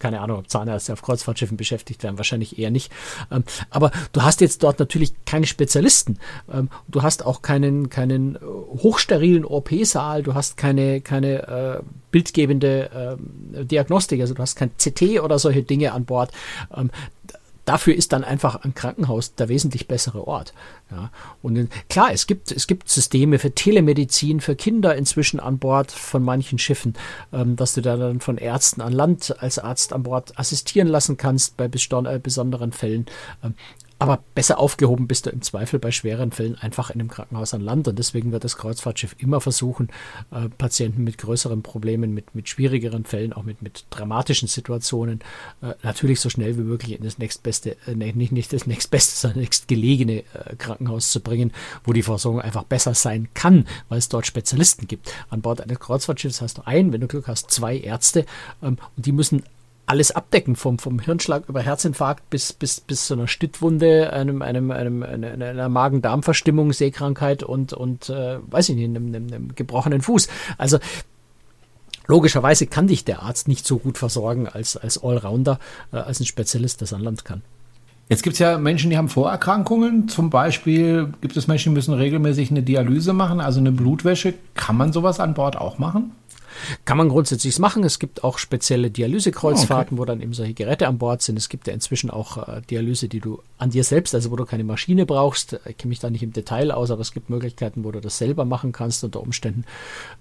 keine 0.00 0.20
Ahnung, 0.20 0.38
ob 0.38 0.50
Zahnärzte 0.50 0.92
auf 0.92 1.02
Kreuzfahrtschiffen 1.02 1.56
beschäftigt 1.56 2.02
werden, 2.02 2.18
wahrscheinlich 2.18 2.58
eher 2.58 2.70
nicht. 2.70 2.90
Ähm, 3.30 3.44
aber 3.70 3.92
du 4.12 4.22
hast 4.22 4.40
jetzt 4.40 4.62
dort 4.62 4.78
natürlich 4.78 5.12
keine 5.24 5.46
Spezialisten. 5.46 6.18
Ähm, 6.52 6.68
du 6.88 7.02
hast 7.02 7.24
auch 7.24 7.42
keinen, 7.42 7.90
keinen 7.90 8.36
äh, 8.36 8.38
hochsterilen 8.40 9.44
OP-Saal, 9.44 10.22
du 10.22 10.34
hast 10.34 10.56
keine, 10.56 11.00
keine 11.00 11.46
äh, 11.46 11.82
bildgebende 12.10 13.16
äh, 13.54 13.64
Diagnostik, 13.64 14.20
also 14.20 14.34
du 14.34 14.42
hast 14.42 14.56
kein 14.56 14.70
CT 14.76 15.20
oder 15.20 15.38
solche 15.38 15.62
Dinge 15.62 15.92
an 15.92 16.04
Bord. 16.04 16.32
Ähm, 16.76 16.90
dafür 17.70 17.94
ist 17.94 18.12
dann 18.12 18.24
einfach 18.24 18.56
ein 18.64 18.74
Krankenhaus 18.74 19.36
der 19.36 19.48
wesentlich 19.48 19.86
bessere 19.86 20.26
Ort. 20.26 20.52
Ja, 20.90 21.12
und 21.40 21.68
klar, 21.88 22.10
es 22.12 22.26
gibt, 22.26 22.50
es 22.50 22.66
gibt 22.66 22.88
Systeme 22.88 23.38
für 23.38 23.54
Telemedizin 23.54 24.40
für 24.40 24.56
Kinder 24.56 24.96
inzwischen 24.96 25.38
an 25.38 25.58
Bord 25.58 25.92
von 25.92 26.24
manchen 26.24 26.58
Schiffen, 26.58 26.94
ähm, 27.32 27.54
dass 27.54 27.74
du 27.74 27.80
da 27.80 27.96
dann 27.96 28.18
von 28.18 28.38
Ärzten 28.38 28.80
an 28.80 28.92
Land 28.92 29.36
als 29.40 29.60
Arzt 29.60 29.92
an 29.92 30.02
Bord 30.02 30.36
assistieren 30.36 30.88
lassen 30.88 31.16
kannst 31.16 31.56
bei 31.56 31.66
äh, 31.66 32.18
besonderen 32.18 32.72
Fällen. 32.72 33.06
Ähm, 33.44 33.54
aber 34.00 34.24
besser 34.34 34.58
aufgehoben 34.58 35.06
bist 35.06 35.26
du 35.26 35.30
im 35.30 35.42
Zweifel 35.42 35.78
bei 35.78 35.90
schweren 35.90 36.32
Fällen 36.32 36.56
einfach 36.56 36.88
in 36.88 37.00
einem 37.00 37.10
Krankenhaus 37.10 37.52
an 37.52 37.60
Land. 37.60 37.86
Und 37.86 37.98
deswegen 37.98 38.32
wird 38.32 38.44
das 38.44 38.56
Kreuzfahrtschiff 38.56 39.14
immer 39.18 39.42
versuchen, 39.42 39.88
äh, 40.30 40.48
Patienten 40.48 41.04
mit 41.04 41.18
größeren 41.18 41.62
Problemen, 41.62 42.14
mit, 42.14 42.34
mit 42.34 42.48
schwierigeren 42.48 43.04
Fällen, 43.04 43.34
auch 43.34 43.42
mit, 43.42 43.60
mit 43.60 43.84
dramatischen 43.90 44.48
Situationen, 44.48 45.20
äh, 45.60 45.74
natürlich 45.82 46.18
so 46.20 46.30
schnell 46.30 46.56
wie 46.56 46.62
möglich 46.62 46.96
in 46.96 47.04
das 47.04 47.18
nächstbeste, 47.18 47.76
äh, 47.86 47.94
nicht, 47.94 48.32
nicht 48.32 48.52
das 48.54 48.66
nächstbeste, 48.66 49.16
sondern 49.20 49.40
nächstgelegene 49.40 50.20
äh, 50.20 50.56
Krankenhaus 50.56 51.12
zu 51.12 51.20
bringen, 51.20 51.52
wo 51.84 51.92
die 51.92 52.02
Versorgung 52.02 52.40
einfach 52.40 52.64
besser 52.64 52.94
sein 52.94 53.28
kann, 53.34 53.66
weil 53.90 53.98
es 53.98 54.08
dort 54.08 54.26
Spezialisten 54.26 54.88
gibt. 54.88 55.12
An 55.28 55.42
Bord 55.42 55.60
eines 55.60 55.78
Kreuzfahrtschiffs 55.78 56.40
hast 56.40 56.56
du 56.56 56.62
ein, 56.64 56.94
wenn 56.94 57.02
du 57.02 57.06
Glück 57.06 57.28
hast, 57.28 57.50
zwei 57.50 57.76
Ärzte 57.76 58.24
ähm, 58.62 58.78
und 58.96 59.04
die 59.04 59.12
müssen 59.12 59.42
alles 59.90 60.12
abdecken, 60.12 60.54
vom, 60.54 60.78
vom 60.78 61.00
Hirnschlag 61.00 61.48
über 61.48 61.62
Herzinfarkt 61.62 62.30
bis, 62.30 62.52
bis, 62.52 62.80
bis 62.80 63.06
zu 63.06 63.14
einer 63.14 63.26
Stittwunde, 63.26 64.12
einem, 64.12 64.40
einem, 64.40 64.70
einem, 64.70 65.02
einer, 65.02 65.68
Magen-Darm-Verstimmung, 65.68 66.72
Sehkrankheit 66.72 67.42
und, 67.42 67.72
und 67.72 68.08
äh, 68.08 68.38
weiß 68.48 68.68
ich 68.68 68.76
nicht, 68.76 68.84
einem, 68.84 69.08
einem, 69.08 69.26
einem 69.26 69.54
gebrochenen 69.56 70.00
Fuß. 70.00 70.28
Also 70.58 70.78
logischerweise 72.06 72.68
kann 72.68 72.86
dich 72.86 73.04
der 73.04 73.22
Arzt 73.22 73.48
nicht 73.48 73.66
so 73.66 73.78
gut 73.78 73.98
versorgen 73.98 74.46
als, 74.46 74.76
als 74.76 75.02
Allrounder, 75.02 75.58
äh, 75.92 75.96
als 75.96 76.20
ein 76.20 76.26
Spezialist, 76.26 76.80
das 76.82 76.92
an 76.92 77.02
Land 77.02 77.24
kann. 77.24 77.42
Jetzt 78.08 78.22
gibt 78.22 78.34
es 78.34 78.40
ja 78.40 78.58
Menschen, 78.58 78.90
die 78.90 78.96
haben 78.96 79.08
Vorerkrankungen. 79.08 80.06
Zum 80.06 80.30
Beispiel 80.30 81.12
gibt 81.20 81.36
es 81.36 81.48
Menschen, 81.48 81.70
die 81.70 81.74
müssen 81.74 81.94
regelmäßig 81.94 82.52
eine 82.52 82.62
Dialyse 82.62 83.12
machen, 83.12 83.40
also 83.40 83.58
eine 83.58 83.72
Blutwäsche. 83.72 84.34
Kann 84.54 84.76
man 84.76 84.92
sowas 84.92 85.18
an 85.18 85.34
Bord 85.34 85.56
auch 85.56 85.78
machen? 85.78 86.12
Kann 86.84 86.96
man 86.96 87.08
grundsätzlich 87.08 87.58
machen. 87.58 87.84
Es 87.84 87.98
gibt 87.98 88.24
auch 88.24 88.38
spezielle 88.38 88.90
Dialysekreuzfahrten, 88.90 89.98
oh, 89.98 90.00
okay. 90.00 90.00
wo 90.00 90.04
dann 90.04 90.20
eben 90.20 90.32
solche 90.32 90.54
Geräte 90.54 90.88
an 90.88 90.98
Bord 90.98 91.22
sind. 91.22 91.36
Es 91.36 91.48
gibt 91.48 91.66
ja 91.66 91.72
inzwischen 91.72 92.10
auch 92.10 92.48
äh, 92.48 92.62
Dialyse, 92.68 93.08
die 93.08 93.20
du 93.20 93.42
an 93.58 93.70
dir 93.70 93.84
selbst, 93.84 94.14
also 94.14 94.30
wo 94.30 94.36
du 94.36 94.44
keine 94.44 94.64
Maschine 94.64 95.06
brauchst. 95.06 95.60
Ich 95.66 95.76
kenne 95.76 95.90
mich 95.90 96.00
da 96.00 96.10
nicht 96.10 96.22
im 96.22 96.32
Detail 96.32 96.70
aus, 96.72 96.90
aber 96.90 97.02
es 97.02 97.12
gibt 97.12 97.30
Möglichkeiten, 97.30 97.84
wo 97.84 97.90
du 97.90 98.00
das 98.00 98.18
selber 98.18 98.44
machen 98.44 98.72
kannst 98.72 99.04
unter 99.04 99.20
Umständen. 99.20 99.64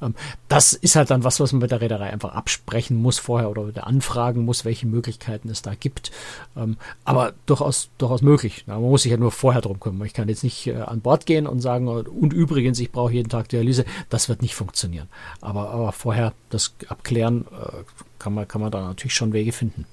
Ähm, 0.01 0.15
das 0.47 0.73
ist 0.73 0.95
halt 0.95 1.09
dann 1.09 1.23
was, 1.23 1.39
was 1.39 1.51
man 1.51 1.61
mit 1.61 1.71
der 1.71 1.81
Reederei 1.81 2.11
einfach 2.11 2.33
absprechen 2.33 2.97
muss 2.97 3.19
vorher 3.19 3.49
oder 3.49 3.67
wieder 3.67 3.87
anfragen 3.87 4.45
muss, 4.45 4.65
welche 4.65 4.87
Möglichkeiten 4.87 5.49
es 5.49 5.61
da 5.61 5.73
gibt. 5.75 6.11
Ähm, 6.55 6.77
aber 7.05 7.33
durchaus, 7.45 7.89
durchaus 7.97 8.21
möglich. 8.21 8.63
Na, 8.67 8.79
man 8.79 8.89
muss 8.89 9.03
sich 9.03 9.11
ja 9.11 9.17
nur 9.17 9.31
vorher 9.31 9.61
drum 9.61 9.79
kümmern. 9.79 10.05
Ich 10.05 10.13
kann 10.13 10.29
jetzt 10.29 10.43
nicht 10.43 10.67
äh, 10.67 10.75
an 10.75 11.01
Bord 11.01 11.25
gehen 11.25 11.47
und 11.47 11.59
sagen, 11.59 11.87
und 11.87 12.33
übrigens, 12.33 12.79
ich 12.79 12.91
brauche 12.91 13.13
jeden 13.13 13.29
Tag 13.29 13.49
Dialyse. 13.49 13.85
Das 14.09 14.29
wird 14.29 14.41
nicht 14.41 14.55
funktionieren. 14.55 15.07
Aber, 15.41 15.69
aber 15.69 15.91
vorher 15.91 16.18
das 16.49 16.75
abklären, 16.87 17.45
äh, 17.51 17.83
kann 18.19 18.33
man, 18.33 18.47
kann 18.47 18.61
man 18.61 18.71
da 18.71 18.81
natürlich 18.81 19.13
schon 19.13 19.33
Wege 19.33 19.51
finden. 19.51 19.85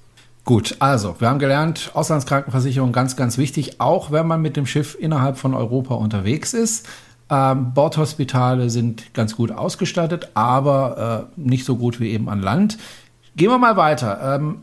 Gut, 0.45 0.77
also 0.79 1.17
wir 1.19 1.29
haben 1.29 1.41
gelernt, 1.41 1.91
Auslandskrankenversicherung 1.95 2.93
ganz, 2.93 3.17
ganz 3.17 3.37
wichtig, 3.37 3.81
auch 3.81 4.13
wenn 4.13 4.29
man 4.29 4.41
mit 4.41 4.57
dem 4.57 4.65
Schiff 4.65 4.97
innerhalb 4.99 5.39
von 5.39 5.55
Europa 5.55 5.95
unterwegs 5.95 6.55
ist. 6.55 6.87
Ähm, 7.29 7.75
Bordhospitale 7.75 8.71
sind 8.71 9.13
ganz 9.13 9.35
gut 9.35 9.51
ausgestattet, 9.51 10.29
aber 10.35 11.29
äh, 11.37 11.41
nicht 11.41 11.65
so 11.65 11.77
gut 11.77 11.99
wie 11.99 12.11
eben 12.11 12.29
an 12.29 12.41
Land. 12.41 12.79
Gehen 13.35 13.51
wir 13.51 13.59
mal 13.59 13.77
weiter. 13.77 14.37
Ähm, 14.37 14.63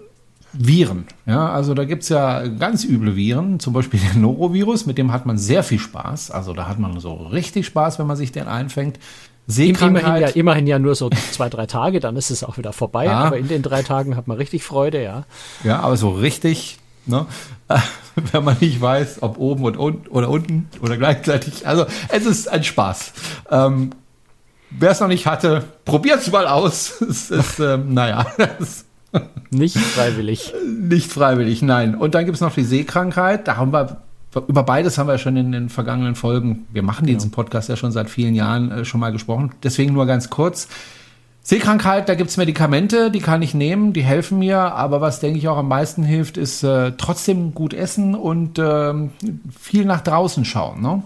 Viren. 0.53 1.05
Ja, 1.25 1.49
also 1.49 1.73
da 1.73 1.83
gibt 1.83 2.03
es 2.03 2.09
ja 2.09 2.47
ganz 2.47 2.85
üble 2.85 3.15
Viren, 3.15 3.59
zum 3.59 3.73
Beispiel 3.73 3.99
den 3.99 4.21
Norovirus, 4.21 4.85
mit 4.85 4.97
dem 4.97 5.11
hat 5.11 5.25
man 5.25 5.37
sehr 5.37 5.63
viel 5.63 5.79
Spaß. 5.79 6.31
Also 6.31 6.53
da 6.53 6.67
hat 6.67 6.79
man 6.79 6.99
so 6.99 7.13
richtig 7.13 7.65
Spaß, 7.65 7.99
wenn 7.99 8.07
man 8.07 8.17
sich 8.17 8.31
den 8.31 8.47
einfängt. 8.47 8.99
Seekrankheit. 9.47 10.03
Immerhin 10.03 10.21
ja, 10.21 10.27
immerhin 10.29 10.67
ja 10.67 10.79
nur 10.79 10.95
so 10.95 11.09
zwei, 11.09 11.49
drei 11.49 11.65
Tage, 11.65 11.99
dann 11.99 12.15
ist 12.15 12.29
es 12.29 12.43
auch 12.43 12.57
wieder 12.57 12.73
vorbei. 12.73 13.05
Ja. 13.05 13.23
Aber 13.23 13.37
in 13.37 13.47
den 13.47 13.61
drei 13.61 13.83
Tagen 13.83 14.15
hat 14.15 14.27
man 14.27 14.37
richtig 14.37 14.63
Freude, 14.63 15.03
ja. 15.03 15.25
Ja, 15.63 15.79
aber 15.79 15.97
so 15.97 16.11
richtig, 16.11 16.77
ne? 17.05 17.25
wenn 18.31 18.43
man 18.43 18.57
nicht 18.59 18.79
weiß, 18.79 19.21
ob 19.21 19.37
oben 19.37 19.65
und 19.65 19.77
unten 19.77 20.07
oder 20.09 20.29
unten 20.29 20.69
oder 20.81 20.97
gleichzeitig. 20.97 21.67
Also 21.67 21.85
es 22.09 22.25
ist 22.25 22.47
ein 22.47 22.63
Spaß. 22.63 23.13
Ähm, 23.49 23.91
Wer 24.79 24.91
es 24.91 24.99
noch 24.99 25.07
nicht 25.07 25.27
hatte, 25.27 25.63
probiert 25.85 26.19
es 26.19 26.31
mal 26.31 26.47
aus. 26.47 27.01
es 27.09 27.29
ist, 27.29 27.59
ähm, 27.59 27.93
naja. 27.93 28.25
nicht 29.51 29.77
freiwillig. 29.77 30.53
Nicht 30.65 31.11
freiwillig, 31.11 31.61
nein. 31.61 31.95
Und 31.95 32.15
dann 32.15 32.25
gibt 32.25 32.35
es 32.35 32.41
noch 32.41 32.53
die 32.53 32.63
Seekrankheit. 32.63 33.47
Da 33.47 33.57
haben 33.57 33.71
wir 33.71 34.02
über 34.47 34.63
beides 34.63 34.97
haben 34.97 35.07
wir 35.07 35.17
schon 35.17 35.37
in 35.37 35.51
den 35.51 35.69
vergangenen 35.69 36.15
Folgen, 36.15 36.65
wir 36.71 36.83
machen 36.83 37.05
diesen 37.05 37.31
Podcast 37.31 37.69
ja 37.69 37.75
schon 37.75 37.91
seit 37.91 38.09
vielen 38.09 38.35
Jahren 38.35 38.71
äh, 38.71 38.85
schon 38.85 38.99
mal 38.99 39.11
gesprochen. 39.11 39.51
Deswegen 39.63 39.93
nur 39.93 40.05
ganz 40.05 40.29
kurz. 40.29 40.67
Sehkrankheit, 41.45 42.07
da 42.07 42.15
gibt's 42.15 42.37
Medikamente, 42.37 43.11
die 43.11 43.19
kann 43.19 43.41
ich 43.41 43.53
nehmen, 43.53 43.91
die 43.91 44.03
helfen 44.03 44.39
mir, 44.39 44.59
aber 44.59 45.01
was 45.01 45.19
denke 45.19 45.37
ich 45.37 45.49
auch 45.49 45.57
am 45.57 45.67
meisten 45.67 46.03
hilft, 46.03 46.37
ist 46.37 46.63
äh, 46.63 46.93
trotzdem 46.97 47.53
gut 47.53 47.73
essen 47.73 48.15
und 48.15 48.57
äh, 48.59 48.93
viel 49.59 49.83
nach 49.83 50.01
draußen 50.01 50.45
schauen. 50.45 50.81
Ne? 50.81 51.03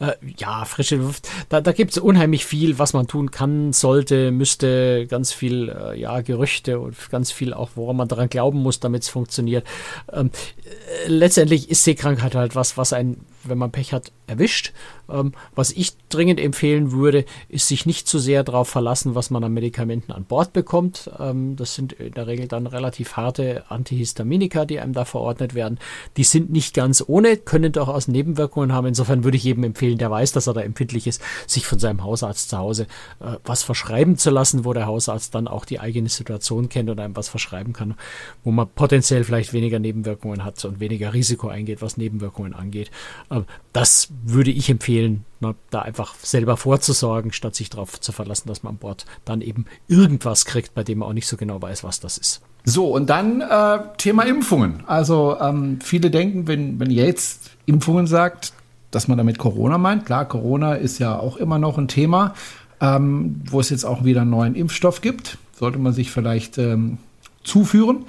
Äh, 0.00 0.12
ja, 0.38 0.64
frische 0.64 0.96
Luft. 0.96 1.28
Da, 1.48 1.60
da 1.60 1.72
gibt 1.72 1.90
es 1.90 1.98
unheimlich 1.98 2.46
viel, 2.46 2.78
was 2.78 2.92
man 2.92 3.08
tun 3.08 3.30
kann, 3.30 3.72
sollte, 3.72 4.30
müsste, 4.30 5.06
ganz 5.08 5.32
viel, 5.32 5.68
äh, 5.68 5.98
ja, 5.98 6.20
Gerüchte 6.20 6.78
und 6.78 7.10
ganz 7.10 7.32
viel 7.32 7.52
auch, 7.52 7.70
woran 7.74 7.96
man 7.96 8.06
daran 8.06 8.28
glauben 8.28 8.60
muss, 8.60 8.78
damit 8.78 9.02
es 9.02 9.08
funktioniert. 9.08 9.66
Ähm, 10.12 10.30
äh, 10.64 11.08
letztendlich 11.08 11.68
ist 11.68 11.82
Seekrankheit 11.82 12.36
halt 12.36 12.54
was, 12.54 12.76
was 12.76 12.92
ein, 12.92 13.16
wenn 13.42 13.58
man 13.58 13.72
Pech 13.72 13.92
hat, 13.92 14.12
erwischt. 14.28 14.72
Ähm, 15.10 15.32
was 15.54 15.70
ich 15.72 15.96
dringend 16.08 16.38
empfehlen 16.38 16.92
würde, 16.92 17.24
ist 17.48 17.68
sich 17.68 17.86
nicht 17.86 18.06
zu 18.06 18.18
sehr 18.18 18.44
darauf 18.44 18.68
verlassen, 18.68 19.14
was 19.14 19.30
man 19.30 19.42
an 19.42 19.52
Medikamenten 19.52 20.12
an 20.12 20.24
Bord 20.24 20.52
bekommt. 20.52 21.10
Ähm, 21.18 21.56
das 21.56 21.74
sind 21.74 21.94
in 21.94 22.12
der 22.12 22.26
Regel 22.26 22.46
dann 22.46 22.66
relativ 22.66 23.16
harte 23.16 23.64
Antihistaminika, 23.70 24.64
die 24.64 24.80
einem 24.80 24.92
da 24.92 25.04
verordnet 25.04 25.54
werden. 25.54 25.78
Die 26.16 26.24
sind 26.24 26.50
nicht 26.50 26.74
ganz 26.74 27.02
ohne, 27.06 27.36
können 27.36 27.72
durchaus 27.72 28.06
Nebenwirkungen 28.08 28.72
haben. 28.72 28.86
Insofern 28.86 29.24
würde 29.24 29.36
ich 29.36 29.44
jedem 29.44 29.64
empfehlen, 29.64 29.87
der 29.96 30.10
weiß, 30.10 30.32
dass 30.32 30.46
er 30.46 30.54
da 30.54 30.60
empfindlich 30.60 31.06
ist, 31.06 31.22
sich 31.46 31.66
von 31.66 31.78
seinem 31.78 32.02
Hausarzt 32.02 32.50
zu 32.50 32.58
Hause 32.58 32.86
äh, 33.20 33.36
was 33.44 33.62
verschreiben 33.62 34.18
zu 34.18 34.30
lassen, 34.30 34.64
wo 34.64 34.72
der 34.72 34.86
Hausarzt 34.86 35.34
dann 35.34 35.48
auch 35.48 35.64
die 35.64 35.80
eigene 35.80 36.08
Situation 36.08 36.68
kennt 36.68 36.90
und 36.90 37.00
einem 37.00 37.16
was 37.16 37.28
verschreiben 37.28 37.72
kann, 37.72 37.94
wo 38.44 38.50
man 38.50 38.68
potenziell 38.68 39.24
vielleicht 39.24 39.52
weniger 39.52 39.78
Nebenwirkungen 39.78 40.44
hat 40.44 40.62
und 40.64 40.80
weniger 40.80 41.14
Risiko 41.14 41.48
eingeht, 41.48 41.80
was 41.80 41.96
Nebenwirkungen 41.96 42.54
angeht. 42.54 42.90
Äh, 43.30 43.42
das 43.72 44.08
würde 44.24 44.50
ich 44.50 44.68
empfehlen, 44.68 45.24
na, 45.40 45.54
da 45.70 45.82
einfach 45.82 46.14
selber 46.16 46.56
vorzusorgen, 46.56 47.32
statt 47.32 47.54
sich 47.54 47.70
darauf 47.70 48.00
zu 48.00 48.12
verlassen, 48.12 48.48
dass 48.48 48.62
man 48.62 48.74
an 48.74 48.78
Bord 48.78 49.06
dann 49.24 49.40
eben 49.40 49.66
irgendwas 49.86 50.44
kriegt, 50.44 50.74
bei 50.74 50.82
dem 50.82 50.98
man 50.98 51.08
auch 51.08 51.12
nicht 51.12 51.26
so 51.26 51.36
genau 51.36 51.62
weiß, 51.62 51.84
was 51.84 52.00
das 52.00 52.18
ist. 52.18 52.42
So, 52.64 52.94
und 52.94 53.08
dann 53.08 53.40
äh, 53.40 53.78
Thema 53.96 54.24
Impfungen. 54.24 54.82
Also 54.86 55.36
ähm, 55.40 55.78
viele 55.82 56.10
denken, 56.10 56.46
wenn, 56.46 56.78
wenn 56.80 56.90
ihr 56.90 57.06
jetzt 57.06 57.50
Impfungen 57.66 58.06
sagt, 58.06 58.52
dass 58.90 59.08
man 59.08 59.18
damit 59.18 59.38
Corona 59.38 59.78
meint. 59.78 60.06
Klar, 60.06 60.26
Corona 60.26 60.74
ist 60.74 60.98
ja 60.98 61.18
auch 61.18 61.36
immer 61.36 61.58
noch 61.58 61.78
ein 61.78 61.88
Thema, 61.88 62.34
ähm, 62.80 63.42
wo 63.50 63.60
es 63.60 63.70
jetzt 63.70 63.84
auch 63.84 64.04
wieder 64.04 64.22
einen 64.22 64.30
neuen 64.30 64.54
Impfstoff 64.54 65.00
gibt. 65.00 65.38
Sollte 65.58 65.78
man 65.78 65.92
sich 65.92 66.10
vielleicht 66.10 66.58
ähm, 66.58 66.98
zuführen. 67.44 68.04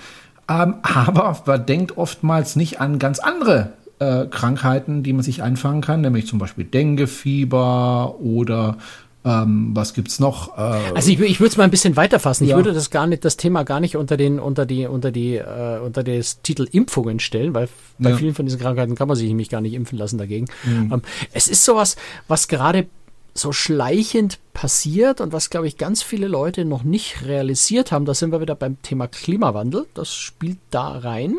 Ähm, 0.50 0.76
aber 0.82 1.42
man 1.46 1.66
denkt 1.66 1.98
oftmals 1.98 2.56
nicht 2.56 2.80
an 2.80 3.00
ganz 3.00 3.20
andere 3.20 3.74
äh, 4.00 4.26
Krankheiten, 4.26 5.04
die 5.04 5.14
man 5.14 5.24
sich 5.24 5.44
einfangen 5.44 5.82
kann, 5.82 6.02
nämlich 6.02 6.28
zum 6.28 6.40
Beispiel 6.40 6.66
Denguefieber 6.66 8.20
oder 8.20 8.78
ähm, 9.26 9.72
was 9.74 9.94
gibt's 9.94 10.20
noch? 10.20 10.58
Äh, 10.58 10.62
also 10.96 11.12
ich, 11.12 11.20
ich 11.20 11.40
würde 11.40 11.52
es 11.52 11.58
mal 11.58 11.66
ein 11.66 11.72
bisschen 11.72 11.96
weiterfassen. 11.96 12.48
Ja. 12.48 12.52
Ich 12.52 12.64
würde 12.64 12.74
das 12.74 12.90
gar 12.90 13.06
nicht, 13.06 13.26
das 13.26 13.36
Thema 13.36 13.64
gar 13.64 13.80
nicht 13.80 13.98
unter 13.98 14.16
den, 14.16 14.40
unter 14.40 14.66
die, 14.66 14.86
unter 14.86 15.12
die, 15.12 15.36
äh, 15.36 15.80
unter 15.80 16.04
das 16.04 16.42
Titel 16.42 16.68
Impfungen 16.72 17.20
stellen, 17.20 17.54
weil 17.54 17.68
bei 17.98 18.12
ja. 18.12 18.18
vielen 18.18 18.34
von 18.34 18.46
diesen 18.46 18.60
Krankheiten 18.60 18.96
kann 18.96 19.08
man 19.08 19.18
sich 19.18 19.28
nämlich 19.28 19.50
gar 19.50 19.62
nicht 19.62 19.74
impfen 19.74 19.98
lassen 19.98 20.18
dagegen. 20.18 20.46
Mhm. 20.64 20.94
Ähm, 20.94 21.02
es 21.34 21.48
ist 21.48 21.66
sowas, 21.66 21.98
was 22.28 22.48
gerade 22.48 22.88
so 23.34 23.52
schleichend 23.52 24.40
passiert 24.54 25.22
und 25.22 25.34
was, 25.34 25.50
glaube 25.50 25.68
ich, 25.68 25.78
ganz 25.78 26.02
viele 26.02 26.28
Leute 26.28 26.66
noch 26.66 26.84
nicht 26.84 27.26
realisiert 27.26 27.92
haben. 27.92 28.06
Da 28.06 28.14
sind 28.14 28.32
wir 28.32 28.42
wieder 28.42 28.56
beim 28.56 28.82
Thema 28.82 29.08
Klimawandel. 29.08 29.86
Das 29.94 30.14
spielt 30.14 30.58
da 30.72 30.98
rein. 30.98 31.36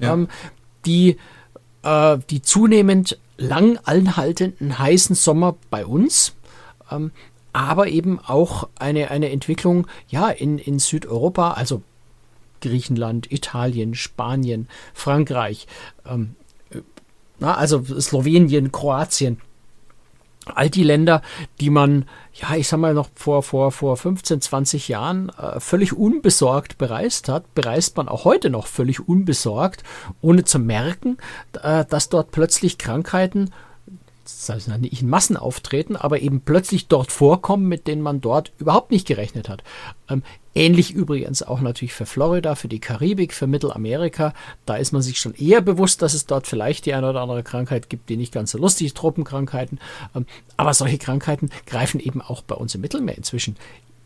Ja. 0.00 0.14
Ähm, 0.14 0.28
die 0.86 1.16
äh, 1.82 2.18
die 2.30 2.42
zunehmend 2.42 3.18
lang 3.36 3.78
anhaltenden 3.84 4.78
heißen 4.78 5.16
Sommer 5.16 5.56
bei 5.70 5.84
uns, 5.84 6.34
ähm, 6.92 7.12
aber 7.52 7.88
eben 7.88 8.18
auch 8.18 8.68
eine, 8.78 9.10
eine 9.10 9.30
Entwicklung 9.30 9.86
ja, 10.08 10.28
in, 10.30 10.58
in 10.58 10.78
Südeuropa, 10.78 11.52
also 11.52 11.82
Griechenland, 12.60 13.30
Italien, 13.30 13.94
Spanien, 13.94 14.68
Frankreich, 14.94 15.66
ähm, 16.06 16.36
na, 17.42 17.54
also 17.54 17.82
Slowenien, 18.00 18.70
Kroatien. 18.70 19.40
All 20.44 20.70
die 20.70 20.82
Länder, 20.82 21.22
die 21.60 21.70
man, 21.70 22.06
ja, 22.34 22.56
ich 22.56 22.68
sag 22.68 22.78
mal, 22.78 22.94
noch 22.94 23.10
vor, 23.14 23.42
vor, 23.42 23.70
vor 23.70 23.96
15, 23.96 24.40
20 24.40 24.88
Jahren 24.88 25.28
äh, 25.30 25.60
völlig 25.60 25.92
unbesorgt 25.92 26.78
bereist 26.78 27.28
hat, 27.28 27.52
bereist 27.54 27.96
man 27.96 28.08
auch 28.08 28.24
heute 28.24 28.50
noch 28.50 28.66
völlig 28.66 29.08
unbesorgt, 29.08 29.84
ohne 30.20 30.44
zu 30.44 30.58
merken, 30.58 31.18
äh, 31.62 31.84
dass 31.84 32.08
dort 32.08 32.32
plötzlich 32.32 32.78
Krankheiten 32.78 33.50
das 34.24 34.48
heißt 34.48 34.68
nicht 34.80 35.02
in 35.02 35.08
Massen 35.08 35.36
auftreten, 35.36 35.96
aber 35.96 36.20
eben 36.20 36.40
plötzlich 36.40 36.88
dort 36.88 37.10
vorkommen, 37.10 37.68
mit 37.68 37.86
denen 37.86 38.02
man 38.02 38.20
dort 38.20 38.52
überhaupt 38.58 38.90
nicht 38.90 39.06
gerechnet 39.06 39.48
hat. 39.48 39.62
Ähm, 40.08 40.22
ähnlich 40.54 40.92
übrigens 40.92 41.42
auch 41.42 41.60
natürlich 41.60 41.92
für 41.92 42.06
Florida, 42.06 42.54
für 42.54 42.68
die 42.68 42.80
Karibik, 42.80 43.34
für 43.34 43.46
Mittelamerika. 43.46 44.34
Da 44.66 44.76
ist 44.76 44.92
man 44.92 45.02
sich 45.02 45.18
schon 45.18 45.34
eher 45.34 45.60
bewusst, 45.60 46.02
dass 46.02 46.14
es 46.14 46.26
dort 46.26 46.46
vielleicht 46.46 46.86
die 46.86 46.94
eine 46.94 47.10
oder 47.10 47.20
andere 47.20 47.42
Krankheit 47.42 47.88
gibt, 47.88 48.08
die 48.08 48.16
nicht 48.16 48.32
ganz 48.32 48.52
so 48.52 48.58
lustig 48.58 48.88
ist, 48.88 48.96
Tropenkrankheiten. 48.96 49.80
Ähm, 50.14 50.26
aber 50.56 50.74
solche 50.74 50.98
Krankheiten 50.98 51.50
greifen 51.66 52.00
eben 52.00 52.22
auch 52.22 52.42
bei 52.42 52.54
uns 52.54 52.74
im 52.74 52.80
Mittelmeer 52.80 53.16
inzwischen 53.16 53.56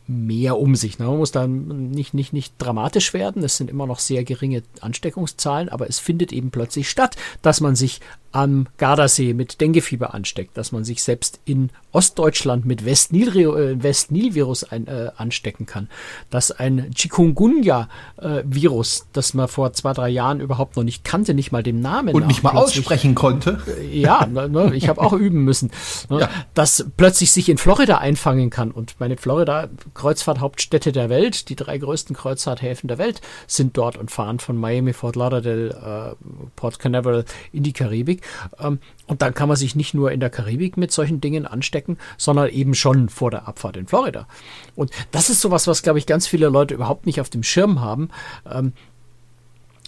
mehr 0.07 0.57
um 0.57 0.75
sich. 0.75 0.99
Ne? 0.99 1.05
Man 1.05 1.17
muss 1.17 1.31
da 1.31 1.47
nicht, 1.47 2.13
nicht, 2.13 2.33
nicht 2.33 2.53
dramatisch 2.57 3.13
werden. 3.13 3.43
Es 3.43 3.57
sind 3.57 3.69
immer 3.69 3.85
noch 3.85 3.99
sehr 3.99 4.23
geringe 4.23 4.63
Ansteckungszahlen, 4.79 5.69
aber 5.69 5.89
es 5.89 5.99
findet 5.99 6.31
eben 6.31 6.49
plötzlich 6.49 6.89
statt, 6.89 7.17
dass 7.41 7.59
man 7.61 7.75
sich 7.75 7.99
am 8.31 8.67
Gardasee 8.77 9.33
mit 9.33 9.61
Denguefieber 9.61 10.13
ansteckt, 10.13 10.57
dass 10.57 10.71
man 10.71 10.83
sich 10.83 11.03
selbst 11.03 11.39
in 11.45 11.69
Ostdeutschland 11.91 12.65
mit 12.65 12.85
Westnil-Virus 12.85 14.63
äh, 14.63 14.77
äh, 14.77 15.11
anstecken 15.15 15.65
kann, 15.65 15.89
dass 16.29 16.51
ein 16.51 16.91
Chikungunya-Virus, 16.93 18.99
äh, 18.99 19.03
das 19.13 19.33
man 19.33 19.47
vor 19.47 19.73
zwei, 19.73 19.93
drei 19.93 20.09
Jahren 20.09 20.39
überhaupt 20.39 20.75
noch 20.75 20.83
nicht 20.83 21.03
kannte, 21.03 21.33
nicht 21.33 21.51
mal 21.51 21.63
dem 21.63 21.81
Namen 21.81 22.13
und 22.13 22.27
nicht 22.27 22.43
mal 22.43 22.51
aussprechen 22.51 23.15
konnte. 23.15 23.59
Äh, 23.67 23.99
ja, 23.99 24.25
ne, 24.25 24.49
ne, 24.49 24.75
ich 24.75 24.89
habe 24.89 25.01
auch 25.01 25.13
üben 25.13 25.43
müssen, 25.43 25.71
ne, 26.09 26.21
ja. 26.21 26.29
dass 26.53 26.85
plötzlich 26.97 27.31
sich 27.31 27.49
in 27.49 27.57
Florida 27.57 27.97
einfangen 27.97 28.49
kann. 28.49 28.71
Und 28.71 28.95
meine 28.99 29.17
Florida, 29.17 29.69
Kreuzfahrthauptstädte 29.93 30.91
der 30.91 31.09
Welt, 31.09 31.49
die 31.49 31.55
drei 31.55 31.77
größten 31.77 32.15
Kreuzfahrthäfen 32.15 32.87
der 32.87 32.97
Welt, 32.97 33.21
sind 33.47 33.77
dort 33.77 33.97
und 33.97 34.11
fahren 34.11 34.39
von 34.39 34.57
Miami, 34.57 34.93
Fort 34.93 35.15
Lauderdale, 35.15 35.69
äh, 35.69 36.25
Port 36.55 36.79
Canaveral 36.79 37.25
in 37.51 37.63
die 37.63 37.73
Karibik. 37.73 38.16
Karibik. 38.17 38.21
Ähm, 38.59 38.79
und 39.07 39.21
dann 39.21 39.33
kann 39.33 39.47
man 39.47 39.57
sich 39.57 39.75
nicht 39.75 39.93
nur 39.93 40.11
in 40.11 40.19
der 40.19 40.29
Karibik 40.29 40.77
mit 40.77 40.91
solchen 40.91 41.21
Dingen 41.21 41.45
anstecken, 41.45 41.97
sondern 42.17 42.49
eben 42.49 42.73
schon 42.73 43.09
vor 43.09 43.31
der 43.31 43.47
Abfahrt 43.47 43.77
in 43.77 43.87
Florida. 43.87 44.27
Und 44.75 44.91
das 45.11 45.29
ist 45.29 45.41
sowas, 45.41 45.67
was, 45.67 45.83
glaube 45.83 45.99
ich, 45.99 46.05
ganz 46.05 46.27
viele 46.27 46.49
Leute 46.49 46.73
überhaupt 46.73 47.05
nicht 47.05 47.21
auf 47.21 47.29
dem 47.29 47.43
Schirm 47.43 47.81
haben. 47.81 48.09
Ähm, 48.51 48.73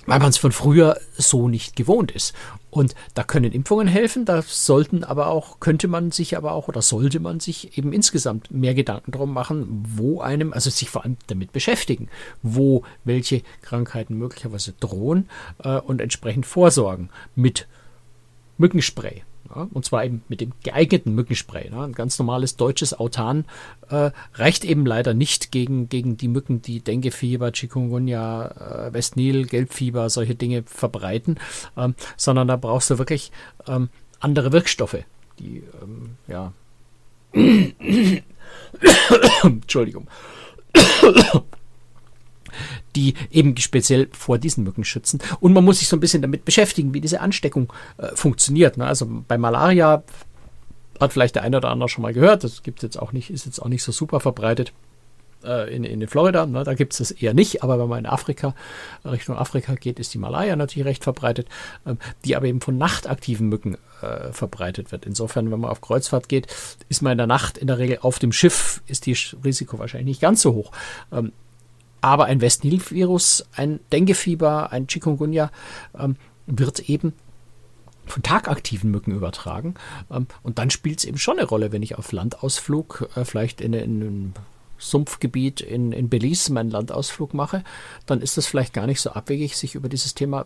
weil 0.05 0.19
man 0.19 0.29
es 0.29 0.38
von 0.38 0.51
früher 0.51 0.98
so 1.17 1.48
nicht 1.48 1.75
gewohnt 1.75 2.12
ist. 2.12 2.33
Und 2.71 2.95
da 3.13 3.24
können 3.24 3.51
Impfungen 3.51 3.88
helfen, 3.88 4.25
da 4.25 4.41
sollten 4.41 5.03
aber 5.03 5.27
auch, 5.27 5.59
könnte 5.59 5.88
man 5.88 6.09
sich 6.09 6.36
aber 6.36 6.53
auch 6.53 6.67
oder 6.67 6.81
sollte 6.81 7.19
man 7.19 7.39
sich 7.39 7.77
eben 7.77 7.93
insgesamt 7.93 8.50
mehr 8.50 8.74
Gedanken 8.74 9.12
darum 9.12 9.33
machen, 9.33 9.83
wo 9.88 10.19
einem, 10.19 10.51
also 10.51 10.71
sich 10.71 10.89
vor 10.89 11.03
allem 11.03 11.17
damit 11.27 11.51
beschäftigen, 11.51 12.09
wo 12.41 12.83
welche 13.03 13.43
Krankheiten 13.62 14.15
möglicherweise 14.15 14.74
drohen 14.79 15.29
äh, 15.63 15.77
und 15.77 16.01
entsprechend 16.01 16.48
vorsorgen 16.48 17.09
mit 17.36 17.67
Mückenspray. 18.59 19.23
Ja, 19.55 19.67
und 19.73 19.83
zwar 19.83 20.05
eben 20.05 20.21
mit 20.27 20.41
dem 20.41 20.51
geeigneten 20.63 21.15
Mückenspray. 21.15 21.71
Ne? 21.71 21.81
Ein 21.81 21.93
ganz 21.93 22.19
normales 22.19 22.55
deutsches 22.55 22.93
Autan 22.93 23.45
äh, 23.89 24.11
reicht 24.35 24.63
eben 24.63 24.85
leider 24.85 25.15
nicht 25.15 25.51
gegen, 25.51 25.89
gegen 25.89 26.17
die 26.17 26.27
Mücken, 26.27 26.61
die 26.61 26.81
Denguefieber, 26.81 27.51
Chikungunya, 27.51 28.89
äh, 28.89 28.93
Westnil, 28.93 29.47
Gelbfieber, 29.47 30.11
solche 30.11 30.35
Dinge 30.35 30.63
verbreiten, 30.67 31.39
ähm, 31.75 31.95
sondern 32.15 32.47
da 32.47 32.57
brauchst 32.57 32.91
du 32.91 32.99
wirklich 32.99 33.31
ähm, 33.67 33.89
andere 34.19 34.51
Wirkstoffe, 34.51 35.03
die 35.39 35.63
ähm, 35.81 36.17
ja 36.27 36.53
Entschuldigung 39.43 40.07
die 42.96 43.13
eben 43.31 43.55
speziell 43.58 44.08
vor 44.12 44.38
diesen 44.38 44.63
Mücken 44.63 44.84
schützen. 44.84 45.19
Und 45.39 45.53
man 45.53 45.63
muss 45.63 45.79
sich 45.79 45.88
so 45.88 45.96
ein 45.96 46.00
bisschen 46.00 46.22
damit 46.22 46.46
beschäftigen, 46.46 46.93
wie 46.93 47.01
diese 47.01 47.22
Ansteckung 47.22 47.72
äh, 47.98 48.08
funktioniert. 48.15 48.77
Ne? 48.77 48.86
Also 48.86 49.08
bei 49.27 49.38
Malaria 49.38 50.03
hat 51.00 51.13
vielleicht 51.13 51.36
der 51.36 51.43
eine 51.43 51.58
oder 51.58 51.69
andere 51.69 51.89
schon 51.89 52.01
mal 52.01 52.13
gehört, 52.13 52.43
das 52.43 52.63
gibt 52.63 52.84
jetzt 52.84 53.00
auch 53.00 53.13
nicht, 53.13 53.29
ist 53.29 53.46
jetzt 53.46 53.62
auch 53.62 53.69
nicht 53.69 53.84
so 53.84 53.91
super 53.91 54.19
verbreitet 54.19 54.74
äh, 55.43 55.74
in, 55.74 55.84
in 55.84 56.05
Florida, 56.08 56.46
ne, 56.46 56.63
da 56.63 56.74
gibt 56.74 56.93
es 56.93 57.00
das 57.00 57.12
eher 57.12 57.34
nicht, 57.34 57.63
aber 57.63 57.79
wenn 57.79 57.88
man 57.88 58.00
in 58.00 58.05
Afrika, 58.05 58.55
Richtung 59.05 59.38
Afrika 59.38 59.75
geht, 59.75 60.00
ist 60.00 60.13
die 60.13 60.17
Malaria 60.17 60.55
natürlich 60.55 60.88
recht 60.88 61.03
verbreitet, 61.03 61.48
äh, 61.86 61.96
die 62.25 62.36
aber 62.36 62.48
eben 62.48 62.62
von 62.62 62.77
nachtaktiven 62.77 63.48
Mücken 63.48 63.77
äh, 64.01 64.31
verbreitet 64.31 64.91
wird. 64.91 65.05
Insofern, 65.05 65.51
wenn 65.51 65.60
man 65.60 65.72
auf 65.72 65.81
Kreuzfahrt 65.81 66.29
geht, 66.29 66.48
ist 66.89 67.01
man 67.01 67.13
in 67.13 67.17
der 67.17 67.27
Nacht 67.27 67.58
in 67.58 67.67
der 67.67 67.77
Regel 67.77 68.00
auf 68.01 68.19
dem 68.19 68.31
Schiff, 68.31 68.81
ist 68.88 69.05
die 69.05 69.17
Risiko 69.43 69.79
wahrscheinlich 69.79 70.08
nicht 70.08 70.22
ganz 70.22 70.41
so 70.41 70.53
hoch. 70.53 70.72
Ähm, 71.12 71.31
aber 72.01 72.25
ein 72.25 72.41
West-Nil-Virus, 72.41 73.46
ein 73.56 73.79
Denguefieber, 73.91 74.72
ein 74.72 74.88
Chikungunya 74.88 75.51
ähm, 75.98 76.15
wird 76.46 76.89
eben 76.89 77.13
von 78.06 78.24
tagaktiven 78.24 78.91
Mücken 78.91 79.12
übertragen. 79.12 79.75
Ähm, 80.10 80.27
und 80.44 80.60
dann 80.60 80.70
spielt 80.70 81.00
es 81.00 81.06
eben 81.06 81.18
schon 81.18 81.38
eine 81.38 81.48
Rolle, 81.48 81.72
wenn 81.72 81.84
ich 81.84 81.98
auf 81.98 82.12
Landausflug 82.12 83.10
äh, 83.15 83.25
vielleicht 83.25 83.62
in, 83.62 83.74
in 83.74 84.01
einem 84.01 84.34
Sumpfgebiet 84.77 85.62
in, 85.62 85.91
in 85.91 86.10
Belize 86.10 86.51
meinen 86.51 86.72
Landausflug 86.72 87.34
mache, 87.34 87.63
dann 88.06 88.22
ist 88.22 88.38
das 88.38 88.48
vielleicht 88.48 88.74
gar 88.74 88.88
nicht 88.88 89.01
so 89.01 89.12
abwegig, 89.12 89.58
sich 89.58 89.75
über 89.75 89.89
dieses 89.89 90.15
Thema 90.15 90.46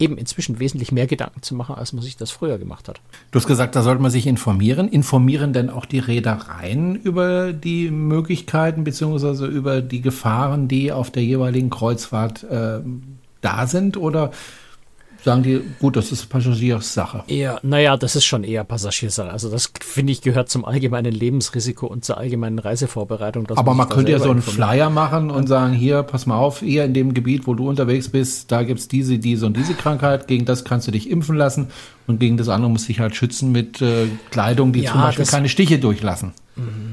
eben 0.00 0.16
inzwischen 0.16 0.58
wesentlich 0.58 0.90
mehr 0.90 1.06
Gedanken 1.06 1.42
zu 1.42 1.54
machen, 1.54 1.76
als 1.76 1.92
man 1.92 2.02
sich 2.02 2.16
das 2.16 2.30
früher 2.30 2.58
gemacht 2.58 2.88
hat. 2.88 3.00
Du 3.30 3.38
hast 3.38 3.46
gesagt, 3.46 3.76
da 3.76 3.82
sollte 3.82 4.02
man 4.02 4.10
sich 4.10 4.26
informieren. 4.26 4.88
Informieren 4.88 5.52
denn 5.52 5.70
auch 5.70 5.84
die 5.84 5.98
Reedereien 5.98 6.96
über 6.96 7.52
die 7.52 7.90
Möglichkeiten 7.90 8.82
beziehungsweise 8.82 9.46
über 9.46 9.82
die 9.82 10.00
Gefahren, 10.00 10.66
die 10.68 10.90
auf 10.90 11.10
der 11.10 11.22
jeweiligen 11.22 11.70
Kreuzfahrt 11.70 12.44
äh, 12.44 12.80
da 13.42 13.66
sind? 13.66 13.96
Oder 13.96 14.32
sagen 15.24 15.42
die, 15.42 15.60
gut, 15.78 15.96
das 15.96 16.12
ist 16.12 16.28
Passagiersache. 16.28 17.24
Eher, 17.28 17.60
naja, 17.62 17.96
das 17.96 18.16
ist 18.16 18.24
schon 18.24 18.44
eher 18.44 18.64
Passagiersache. 18.64 19.30
Also 19.30 19.50
das, 19.50 19.72
finde 19.80 20.12
ich, 20.12 20.22
gehört 20.22 20.48
zum 20.48 20.64
allgemeinen 20.64 21.12
Lebensrisiko 21.12 21.86
und 21.86 22.04
zur 22.04 22.18
allgemeinen 22.18 22.58
Reisevorbereitung. 22.58 23.46
Aber 23.56 23.74
man 23.74 23.88
könnte 23.88 24.12
ja 24.12 24.18
so 24.18 24.30
einen 24.30 24.42
Flyer 24.42 24.90
machen 24.90 25.30
und 25.30 25.46
sagen, 25.46 25.72
hier, 25.72 26.02
pass 26.02 26.26
mal 26.26 26.36
auf, 26.36 26.60
hier 26.60 26.84
in 26.84 26.94
dem 26.94 27.14
Gebiet, 27.14 27.46
wo 27.46 27.54
du 27.54 27.68
unterwegs 27.68 28.08
bist, 28.08 28.50
da 28.50 28.62
gibt's 28.62 28.88
diese, 28.88 29.18
diese 29.18 29.46
und 29.46 29.56
diese 29.56 29.74
Krankheit, 29.74 30.26
gegen 30.26 30.44
das 30.44 30.64
kannst 30.64 30.86
du 30.86 30.92
dich 30.92 31.10
impfen 31.10 31.36
lassen 31.36 31.68
und 32.06 32.20
gegen 32.20 32.36
das 32.36 32.48
andere 32.48 32.70
musst 32.70 32.84
du 32.84 32.88
dich 32.88 33.00
halt 33.00 33.14
schützen 33.14 33.52
mit 33.52 33.80
äh, 33.82 34.06
Kleidung, 34.30 34.72
die 34.72 34.80
ja, 34.80 34.92
zum 34.92 35.00
Beispiel 35.00 35.26
keine 35.26 35.48
Stiche 35.48 35.78
durchlassen. 35.78 36.32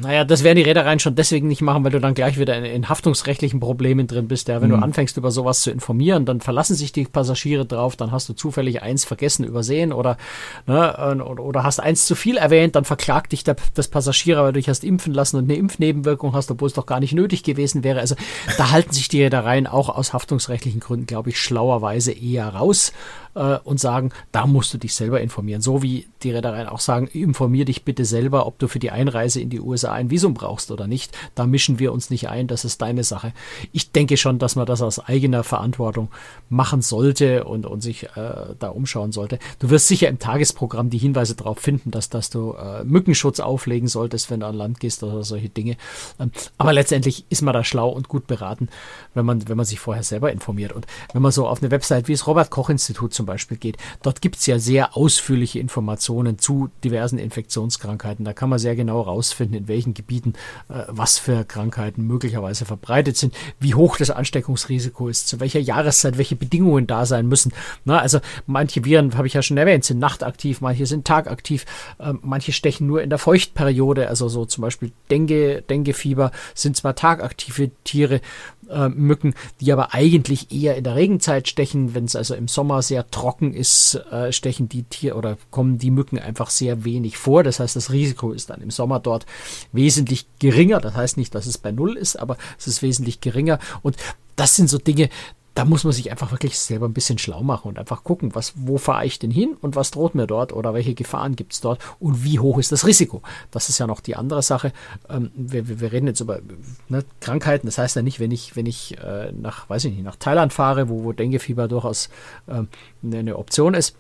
Naja, 0.02 0.24
das 0.24 0.44
werden 0.44 0.58
die 0.58 0.64
Reedereien 0.64 1.00
schon 1.00 1.16
deswegen 1.16 1.48
nicht 1.48 1.62
machen, 1.62 1.84
weil 1.84 1.92
du 1.92 2.00
dann 2.00 2.14
gleich 2.14 2.40
wieder 2.40 2.58
in, 2.58 2.66
in 2.66 2.90
haftungsrechtlichen 2.90 3.60
Problemen 3.60 4.08
drin 4.08 4.28
bist. 4.28 4.48
Ja, 4.48 4.62
wenn 4.62 4.70
mhm. 4.70 4.80
du 4.80 4.84
anfängst, 4.84 5.18
über 5.18 5.32
sowas 5.32 5.62
zu 5.62 5.72
informieren, 5.72 6.26
dann 6.26 6.42
verlassen 6.42 6.76
sich 6.76 6.92
die 6.92 7.06
Passagiere 7.06 7.66
drauf, 7.66 7.96
dann 7.96 8.12
hast 8.12 8.30
du 8.30 8.34
zufällig 8.34 8.82
eins 8.82 9.06
vergessen, 9.06 9.44
übersehen 9.44 9.92
oder, 9.92 10.18
ne, 10.66 11.24
oder 11.24 11.64
hast 11.64 11.80
eins 11.80 12.06
zu 12.06 12.16
viel 12.16 12.38
erwähnt, 12.38 12.76
dann 12.76 12.86
verklagt 12.86 13.32
dich 13.32 13.44
der, 13.44 13.56
das 13.74 13.88
Passagier, 13.88 14.38
weil 14.38 14.54
du 14.54 14.60
dich 14.60 14.70
hast 14.70 14.84
impfen 14.84 15.14
lassen 15.14 15.38
und 15.38 15.46
eine 15.46 15.56
Impfnebenwirkung 15.56 16.34
hast, 16.34 16.52
obwohl 16.52 16.68
es 16.68 16.74
doch 16.74 16.86
gar 16.86 17.00
nicht 17.00 17.14
nötig 17.14 17.44
gewesen 17.44 17.84
wäre. 17.84 18.00
Also 18.00 18.16
da 18.58 18.72
halten 18.72 18.94
sich 18.94 19.08
die 19.10 19.22
Reedereien 19.22 19.68
auch 19.68 19.90
aus 19.90 20.14
haftungsrechtlichen 20.14 20.80
Gründen, 20.80 21.06
glaube 21.06 21.30
ich, 21.30 21.40
schlauerweise 21.40 22.12
eher 22.12 22.50
raus 22.50 22.94
äh, 23.38 23.60
und 23.64 23.80
sagen, 23.80 24.12
da 24.32 24.48
musst 24.48 24.74
du 24.74 24.78
dich 24.78 24.96
selber 24.96 25.22
informieren. 25.22 25.62
So 25.62 25.82
wie 25.84 26.08
die 26.24 26.32
Reedereien 26.32 26.68
auch 26.68 26.80
sagen, 26.80 27.08
informier 27.08 27.66
dich 27.66 27.84
bitte 27.84 28.06
selber, 28.06 28.48
ob 28.48 28.60
du 28.60 28.68
für 28.68 28.80
die 28.80 28.92
Einreise 28.92 29.40
in 29.40 29.50
die 29.50 29.62
USA 29.62 29.94
ein 29.94 30.10
Visum 30.10 30.34
brauchst 30.34 30.72
oder 30.72 30.88
nicht. 30.88 31.16
Da 31.36 31.46
mischen 31.46 31.80
wir 31.80 31.94
uns 31.94 32.10
nicht 32.10 32.30
ein, 32.30 32.48
das 32.48 32.66
ist 32.66 32.82
deine 32.82 33.04
Sache. 33.04 33.34
Ich 33.72 33.92
denke 33.92 34.18
schon, 34.18 34.40
dass 34.40 34.56
man 34.56 34.66
das 34.66 34.82
aus 34.82 35.00
eigener 35.00 35.44
Verantwortung 35.44 36.10
machen 36.50 36.82
sollte 36.82 37.44
und, 37.44 37.66
und 37.66 37.82
sich 37.82 38.04
äh, 38.04 38.56
da 38.60 38.70
umschauen 38.70 39.12
sollte. 39.12 39.40
Du 39.60 39.70
wirst 39.70 39.88
sicher 39.88 40.08
im 40.08 40.20
Tagesprogramm 40.20 40.90
die 40.90 40.98
Hinweise 40.98 41.36
darauf 41.36 41.60
finden, 41.60 41.92
dass, 41.92 42.10
dass 42.10 42.30
du 42.30 42.54
äh, 42.54 42.84
Mückenschutz 42.84 43.40
auflegen 43.40 43.88
solltest, 43.88 44.32
wenn 44.32 44.40
du 44.40 44.48
an 44.48 44.56
Land 44.56 44.80
gehst 44.80 45.04
oder 45.04 45.24
solche 45.24 45.50
Dinge. 45.50 45.78
Ähm, 46.20 46.32
aber 46.58 46.74
letztendlich 46.74 47.26
ist 47.30 47.42
man 47.42 47.54
da 47.54 47.64
schlau 47.64 47.90
und 47.90 48.08
gut 48.08 48.26
beraten, 48.28 48.70
wenn 49.14 49.26
man, 49.26 49.48
wenn 49.48 49.58
man 49.58 49.66
sich 49.66 49.80
vorher 49.80 50.04
selber 50.04 50.32
informiert. 50.32 50.72
Und 50.72 50.88
wenn 51.14 51.22
man 51.22 51.32
so 51.32 51.48
auf 51.48 51.62
eine 51.62 51.72
Website 51.72 52.08
wie 52.08 52.14
das 52.14 52.26
Robert 52.26 52.50
Koch 52.50 52.70
Institut 52.70 53.14
zum 53.14 53.27
Beispiel 53.28 53.58
geht, 53.58 53.78
dort 54.02 54.22
gibt 54.22 54.38
es 54.38 54.46
ja 54.48 54.58
sehr 54.58 54.98
ausführliche 54.98 55.60
Informationen 55.60 56.40
zu 56.40 56.70
diversen 56.84 57.20
Infektionskrankheiten. 57.20 58.26
Da 58.26 58.34
kann 58.34 58.50
man 58.50 58.58
sehr 58.58 58.76
genau 58.76 59.02
rausfinden, 59.02 59.56
in 59.56 59.68
welchen 59.68 59.94
Gebieten 59.94 60.34
äh, 60.70 60.84
was 60.88 61.20
für 61.20 61.46
Krankheiten 61.46 62.08
möglicherweise 62.08 62.66
verbreitet 62.66 63.18
sind, 63.18 63.36
wie 63.60 63.76
hoch 63.76 63.98
das 63.98 64.10
Ansteckungsrisiko 64.10 65.08
ist, 65.08 65.28
zu 65.28 65.40
welcher 65.40 65.60
Jahreszeit 65.60 66.18
welche 66.18 66.36
Bedingungen 66.36 66.88
da 66.88 67.06
sein 67.06 67.28
müssen. 67.28 67.54
Na, 67.86 68.00
also 68.00 68.20
manche 68.46 68.84
Viren, 68.84 69.16
habe 69.16 69.28
ich 69.28 69.34
ja 69.34 69.44
schon 69.44 69.58
erwähnt, 69.58 69.84
sind 69.84 70.00
nachtaktiv, 70.00 70.62
manche 70.62 70.86
sind 70.86 71.06
tagaktiv, 71.06 71.66
äh, 72.00 72.14
manche 72.22 72.52
stechen 72.54 72.88
nur 72.88 73.02
in 73.02 73.10
der 73.10 73.20
Feuchtperiode, 73.20 74.08
also 74.08 74.28
so 74.30 74.46
zum 74.46 74.64
Beispiel 74.64 74.92
Dengue, 75.12 75.62
Denguefieber 75.62 76.32
sind 76.56 76.76
zwar 76.78 76.96
tagaktive 76.96 77.72
Tiere, 77.84 78.22
äh, 78.70 78.90
Mücken, 78.90 79.34
die 79.62 79.72
aber 79.72 79.94
eigentlich 79.94 80.52
eher 80.52 80.76
in 80.76 80.84
der 80.84 80.96
Regenzeit 80.96 81.48
stechen. 81.48 81.96
Wenn 81.96 82.06
es 82.06 82.16
also 82.16 82.36
im 82.36 82.48
Sommer 82.48 82.82
sehr 82.82 83.10
trocken 83.18 83.52
ist, 83.52 83.96
äh, 84.12 84.32
stechen 84.32 84.70
die 84.70 84.84
Tiere 84.84 85.16
oder 85.16 85.40
kommen 85.50 85.80
die 85.80 85.90
Mücken 85.90 86.20
einfach 86.20 86.52
sehr 86.52 86.86
wenig 86.86 87.18
vor. 87.18 87.42
Das 87.42 87.60
heißt, 87.60 87.76
das 87.76 87.92
Risiko 87.92 88.32
ist 88.32 88.52
dann 88.52 88.62
im 88.62 88.70
Sommer 88.70 89.00
dort 89.00 89.26
wesentlich 89.72 90.28
geringer. 90.38 90.80
Das 90.80 90.94
heißt 90.94 91.18
nicht, 91.18 91.34
dass 91.34 91.48
es 91.48 91.58
bei 91.58 91.72
Null 91.72 91.98
ist, 91.98 92.16
aber 92.16 92.38
es 92.60 92.68
ist 92.68 92.84
wesentlich 92.84 93.20
geringer. 93.20 93.58
Und 93.82 93.98
das 94.36 94.56
sind 94.56 94.70
so 94.70 94.78
Dinge, 94.78 95.10
da 95.58 95.66
muss 95.66 95.84
man 95.84 95.92
sich 95.92 96.12
einfach 96.12 96.30
wirklich 96.30 96.60
selber 96.60 96.88
ein 96.88 96.94
bisschen 96.94 97.18
schlau 97.18 97.42
machen 97.42 97.70
und 97.70 97.80
einfach 97.80 98.04
gucken, 98.04 98.36
was, 98.36 98.54
wo 98.56 98.78
fahre 98.78 99.08
ich 99.08 99.18
denn 99.18 99.32
hin 99.32 99.58
und 99.60 99.76
was 99.76 99.90
droht 99.90 100.14
mir 100.14 100.28
dort 100.28 100.54
oder 100.54 100.76
welche 100.76 100.94
Gefahren 100.94 101.36
gibt 101.36 101.54
es 101.54 101.62
dort 101.62 101.82
und 102.00 102.24
wie 102.24 102.38
hoch 102.38 102.60
ist 102.60 102.72
das 102.72 102.86
Risiko. 102.86 103.24
Das 103.50 103.68
ist 103.68 103.80
ja 103.80 103.88
noch 103.88 104.00
die 104.00 104.16
andere 104.16 104.44
Sache. 104.44 104.72
Ähm, 105.10 105.32
wir, 105.36 105.82
wir, 105.82 105.92
reden 105.92 106.06
jetzt 106.06 106.20
über 106.20 106.42
ne, 106.90 107.04
Krankheiten. 107.22 107.66
Das 107.66 107.80
heißt 107.80 107.96
ja 107.96 108.04
nicht, 108.04 108.20
wenn 108.20 108.30
ich, 108.30 108.56
wenn 108.56 108.68
ich 108.68 109.00
äh, 109.00 109.32
nach, 109.32 109.68
weiß 109.68 109.86
ich 109.86 109.96
nicht, 109.96 110.04
nach 110.04 110.16
Thailand 110.16 110.54
fahre, 110.54 110.90
wo, 110.90 111.04
wo 111.04 111.12
Denguefieber 111.12 111.68
durchaus 111.68 112.10
ähm, 112.48 112.68
eine 113.04 113.36
Option 113.36 113.74
ist, 113.74 113.96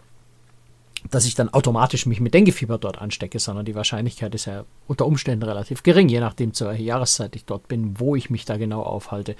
dass 1.10 1.26
ich 1.26 1.34
dann 1.34 1.50
automatisch 1.50 2.06
mich 2.06 2.20
mit 2.20 2.36
Denguefieber 2.36 2.78
dort 2.78 3.02
anstecke, 3.02 3.40
sondern 3.40 3.66
die 3.66 3.74
Wahrscheinlichkeit 3.74 4.36
ist 4.36 4.46
ja 4.46 4.66
unter 4.86 5.08
Umständen 5.08 5.44
relativ 5.44 5.82
gering, 5.82 6.08
je 6.08 6.20
nachdem 6.20 6.54
zu 6.54 6.68
welcher 6.68 6.84
Jahreszeit 6.84 7.36
ich 7.36 7.46
dort 7.46 7.68
bin, 7.68 8.00
wo 8.00 8.16
ich 8.16 8.30
mich 8.30 8.46
da 8.46 8.58
genau 8.58 8.84
aufhalte. 8.84 9.36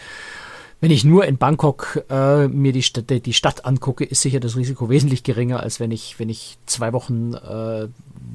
Wenn 0.80 0.92
ich 0.92 1.04
nur 1.04 1.26
in 1.26 1.38
Bangkok 1.38 2.04
äh, 2.10 2.48
mir 2.48 2.72
die 2.72 2.84
Stadt, 2.84 3.10
die 3.10 3.34
Stadt 3.34 3.66
angucke, 3.66 4.04
ist 4.04 4.22
sicher 4.22 4.40
das 4.40 4.56
Risiko 4.56 4.90
wesentlich 4.90 5.24
geringer, 5.24 5.60
als 5.62 5.80
wenn 5.80 5.90
ich, 5.90 6.20
wenn 6.20 6.30
ich 6.30 6.58
zwei 6.68 6.94
Wochen 6.94 7.34
äh, 7.34 7.88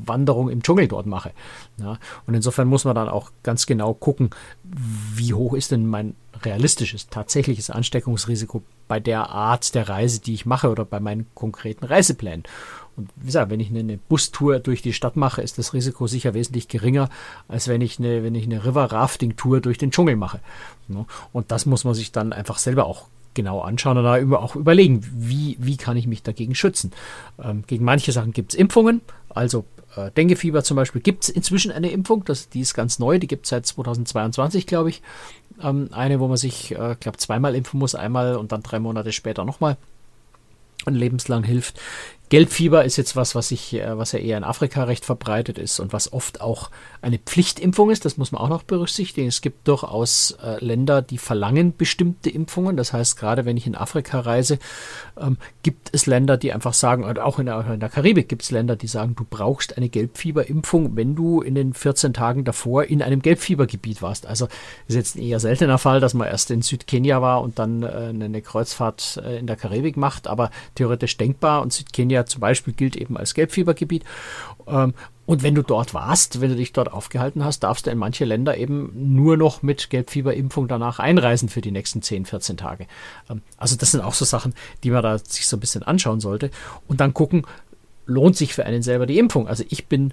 Wanderung 0.05 0.49
im 0.49 0.63
Dschungel 0.63 0.89
dort 0.89 1.07
mache. 1.07 1.31
Ja, 1.79 1.99
und 2.27 2.35
insofern 2.35 2.67
muss 2.67 2.85
man 2.85 2.97
dann 2.97 3.09
auch 3.09 3.31
ganz 3.45 3.67
genau 3.67 3.95
gucken, 3.95 4.31
wie 5.15 5.35
hoch 5.35 5.55
ist 5.55 5.71
denn 5.71 5.87
mein 5.87 6.17
realistisches, 6.45 7.09
tatsächliches 7.09 7.71
Ansteckungsrisiko 7.71 8.63
bei 8.89 8.99
der 8.99 9.31
Art 9.31 9.75
der 9.77 9.89
Reise, 9.89 10.21
die 10.21 10.35
ich 10.35 10.45
mache 10.45 10.69
oder 10.71 10.85
bei 10.85 10.99
meinen 10.99 11.27
konkreten 11.35 11.85
Reiseplänen. 11.85 12.43
Und 12.97 13.11
wie 13.17 13.27
gesagt, 13.27 13.51
wenn 13.51 13.61
ich 13.61 13.71
eine 13.71 13.97
Bustour 13.97 14.59
durch 14.59 14.83
die 14.83 14.93
Stadt 14.93 15.17
mache, 15.17 15.43
ist 15.43 15.59
das 15.59 15.73
Risiko 15.73 16.07
sicher 16.07 16.35
wesentlich 16.35 16.69
geringer, 16.69 17.09
als 17.49 17.69
wenn 17.69 17.81
ich 17.81 17.99
eine, 17.99 18.23
wenn 18.23 18.35
ich 18.35 18.45
eine 18.45 18.65
River 18.65 18.93
Rafting 18.93 19.37
Tour 19.37 19.61
durch 19.61 19.79
den 19.79 19.91
Dschungel 19.91 20.17
mache. 20.17 20.41
Und 21.33 21.51
das 21.51 21.65
muss 21.67 21.85
man 21.85 21.95
sich 21.95 22.13
dann 22.13 22.33
einfach 22.33 22.59
selber 22.59 22.87
auch 22.87 23.07
genau 23.35 23.61
anschauen 23.61 23.97
und 23.97 24.05
da 24.05 24.39
auch 24.39 24.57
überlegen, 24.57 25.03
wie, 25.15 25.57
wie 25.59 25.77
kann 25.77 25.97
ich 25.97 26.07
mich 26.07 26.23
dagegen 26.23 26.55
schützen. 26.55 26.93
Ähm, 27.43 27.65
gegen 27.67 27.85
manche 27.85 28.13
Sachen 28.13 28.33
gibt 28.33 28.53
es 28.53 28.59
Impfungen, 28.59 29.01
also 29.31 29.65
äh, 29.97 30.11
Denguefieber 30.11 30.63
zum 30.65 30.77
Beispiel 30.77 31.01
gibt 31.01 31.25
es 31.25 31.29
inzwischen 31.31 31.73
eine 31.73 31.91
Impfung, 31.91 32.25
das, 32.25 32.49
die 32.49 32.61
ist 32.61 32.75
ganz 32.75 32.99
neu, 32.99 33.19
die 33.19 33.27
gibt 33.27 33.47
es 33.47 33.51
seit 33.51 33.67
2022, 33.67 34.67
glaube 34.67 34.91
ich. 34.91 35.03
Ähm, 35.63 35.89
eine, 35.93 36.21
wo 36.21 36.29
man 36.29 36.37
sich, 36.37 36.73
äh, 36.73 36.97
glaube 36.99 37.19
zweimal 37.19 37.55
impfen 37.55 37.79
muss, 37.79 37.95
einmal 37.95 38.37
und 38.37 38.53
dann 38.53 38.63
drei 38.63 38.79
Monate 38.79 39.13
später 39.13 39.45
nochmal 39.45 39.77
und 40.85 40.95
lebenslang 40.95 41.45
hilft. 41.45 41.81
Gelbfieber 42.33 42.87
ist 42.87 42.97
jetzt 42.97 43.15
was, 43.15 43.35
was 43.35 43.51
ich, 43.51 43.75
äh, 43.75 43.99
was 43.99 44.13
ja 44.13 44.19
eher 44.19 44.39
in 44.39 44.45
Afrika 44.45 44.85
recht 44.85 45.05
verbreitet 45.05 45.59
ist 45.59 45.81
und 45.81 45.93
was 45.93 46.15
oft 46.15 46.41
auch 46.41 46.71
eine 47.03 47.19
Pflichtimpfung 47.19 47.91
ist. 47.91 48.07
Das 48.07 48.17
muss 48.17 48.33
man 48.33 48.41
auch 48.41 48.49
noch 48.49 48.63
berücksichtigen. 48.63 49.29
Es 49.29 49.43
gibt 49.43 49.69
durchaus 49.69 50.31
äh, 50.43 50.65
Länder, 50.65 51.03
die 51.03 51.19
verlangen 51.19 51.77
bestimmte 51.77 52.31
Impfungen. 52.31 52.79
Das 52.79 52.95
heißt, 52.95 53.19
gerade 53.19 53.45
wenn 53.45 53.59
ich 53.59 53.67
in 53.67 53.75
Afrika 53.75 54.19
reise, 54.21 54.59
ähm, 55.21 55.37
gibt 55.63 55.91
es 55.93 56.07
Länder, 56.07 56.39
die 56.39 56.55
einfach 56.55 56.73
sagen, 56.73 57.05
und 57.05 57.19
auch 57.19 57.39
in 57.39 57.45
der, 57.45 57.67
in 57.71 57.81
der 57.81 57.91
Karibik 57.91 58.31
gibt 58.31 58.45
es 58.45 58.51
Länder, 58.51 58.77
die 58.77 58.87
sagen, 58.87 59.15
du 59.15 59.27
brauchst 59.29 59.77
eine 59.77 59.91
Gelbfieberimpfung, 59.91 60.97
wenn 60.97 61.15
du 61.15 61.43
in 61.43 61.55
den 61.55 61.75
14 61.75 62.15
Tagen 62.15 62.45
davor 62.45 62.85
in 62.85 63.03
einem 63.03 63.21
Gelbfiebergebiet 63.21 64.01
warst. 64.01 64.27
Also 64.27 64.49
ist 64.89 64.95
jetzt 64.95 65.17
ein 65.17 65.23
eher 65.23 65.39
seltener 65.39 65.77
Fall, 65.77 66.01
dass 66.01 66.15
man 66.15 66.29
erst 66.29 66.51
in 66.51 66.63
Südkenia 66.63 67.21
war 67.21 67.43
und 67.43 67.59
dann 67.59 67.83
äh, 67.83 67.87
eine 67.89 68.41
Kreuzfahrt 68.41 69.19
in 69.39 69.47
der 69.47 69.57
Karibik 69.57 69.99
macht, 69.99 70.27
aber 70.27 70.51
theoretisch 70.75 71.19
denkbar 71.19 71.61
und 71.61 71.75
Südkenia 71.75 72.22
zum 72.27 72.41
Beispiel 72.41 72.75
gilt 72.75 72.97
eben 72.97 73.17
als 73.17 73.35
Gelbfiebergebiet. 73.35 74.05
Ähm, 74.67 74.95
und 75.25 75.43
wenn 75.43 75.55
du 75.55 75.63
dort 75.63 75.95
warst, 75.95 76.41
wenn 76.41 76.51
du 76.51 76.57
dich 76.57 76.73
dort 76.73 76.93
aufgehalten 76.93 77.45
hast, 77.45 77.61
darfst 77.61 77.87
du 77.87 77.91
in 77.91 77.99
manche 77.99 78.25
Länder 78.25 78.57
eben 78.57 78.91
nur 79.15 79.37
noch 79.37 79.63
mit 79.63 79.89
Gelbfieberimpfung 79.89 80.69
danach 80.69 80.99
einreisen 80.99 81.49
für 81.49 81.61
die 81.61 81.71
nächsten 81.71 82.03
10, 82.03 82.27
14 82.27 82.57
Tage. 82.57 82.87
Ähm, 83.31 83.43
also 83.57 83.77
das 83.77 83.93
sind 83.93 84.01
auch 84.01 84.15
so 84.15 84.25
Sachen, 84.25 84.55
die 84.83 84.91
man 84.91 85.03
da 85.03 85.19
sich 85.19 85.47
so 85.47 85.57
ein 85.57 85.61
bisschen 85.61 85.83
anschauen 85.83 86.21
sollte 86.21 86.51
und 86.89 87.01
dann 87.01 87.15
gucken, 87.15 87.47
lohnt 88.07 88.37
sich 88.37 88.55
für 88.55 88.67
einen 88.67 88.83
selber 88.83 89.07
die 89.07 89.19
Impfung. 89.19 89.47
Also 89.47 89.65
ich 89.69 89.87
bin 89.87 90.13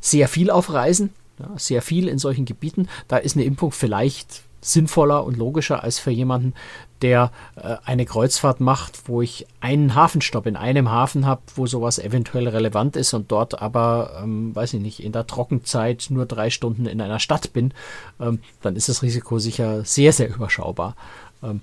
sehr 0.00 0.28
viel 0.28 0.50
auf 0.50 0.72
Reisen, 0.72 1.10
sehr 1.56 1.82
viel 1.82 2.08
in 2.08 2.18
solchen 2.18 2.44
Gebieten. 2.44 2.88
Da 3.06 3.16
ist 3.16 3.36
eine 3.36 3.44
Impfung 3.44 3.70
vielleicht 3.70 4.42
sinnvoller 4.60 5.24
und 5.24 5.36
logischer 5.36 5.82
als 5.82 5.98
für 5.98 6.10
jemanden, 6.10 6.54
der 7.02 7.30
äh, 7.56 7.76
eine 7.84 8.04
Kreuzfahrt 8.04 8.60
macht, 8.60 9.08
wo 9.08 9.22
ich 9.22 9.46
einen 9.60 9.94
Hafenstopp 9.94 10.46
in 10.46 10.56
einem 10.56 10.90
Hafen 10.90 11.26
habe, 11.26 11.42
wo 11.54 11.66
sowas 11.66 11.98
eventuell 11.98 12.48
relevant 12.48 12.96
ist 12.96 13.14
und 13.14 13.30
dort 13.30 13.60
aber, 13.60 14.20
ähm, 14.22 14.54
weiß 14.54 14.74
ich 14.74 14.80
nicht, 14.80 15.02
in 15.02 15.12
der 15.12 15.26
Trockenzeit 15.26 16.06
nur 16.10 16.26
drei 16.26 16.50
Stunden 16.50 16.86
in 16.86 17.00
einer 17.00 17.20
Stadt 17.20 17.52
bin, 17.52 17.72
ähm, 18.20 18.40
dann 18.62 18.76
ist 18.76 18.88
das 18.88 19.02
Risiko 19.02 19.38
sicher 19.38 19.84
sehr, 19.84 20.12
sehr 20.12 20.28
überschaubar. 20.28 20.96
Ähm, 21.42 21.60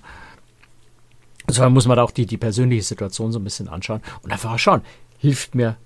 also 1.46 1.68
muss 1.70 1.86
man 1.86 1.96
da 1.96 2.02
auch 2.02 2.10
die, 2.10 2.26
die 2.26 2.38
persönliche 2.38 2.82
Situation 2.82 3.30
so 3.30 3.38
ein 3.38 3.44
bisschen 3.44 3.68
anschauen 3.68 4.02
und 4.22 4.32
einfach 4.32 4.58
schauen, 4.58 4.82
hilft 5.18 5.54
mir 5.54 5.76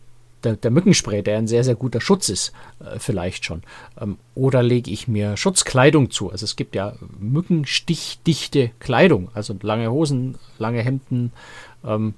der, 0.45 0.57
der 0.57 0.71
Mückenspray, 0.71 1.23
der 1.23 1.39
ein 1.39 1.47
sehr, 1.47 1.65
sehr 1.65 1.75
guter 1.75 2.01
Schutz 2.01 2.29
ist, 2.29 2.53
äh, 2.81 2.99
vielleicht 2.99 3.45
schon. 3.45 3.63
Ähm, 4.01 4.19
oder 4.35 4.63
lege 4.63 4.91
ich 4.91 5.09
mir 5.09 5.37
Schutzkleidung 5.37 6.11
zu? 6.11 6.31
Also 6.31 6.45
es 6.45 6.57
gibt 6.57 6.75
ja 6.75 6.95
mückenstichdichte 7.19 8.71
Kleidung, 8.79 9.31
also 9.35 9.55
lange 9.63 9.91
Hosen, 9.91 10.37
lange 10.59 10.83
Hemden, 10.83 11.33
ähm, 11.85 12.15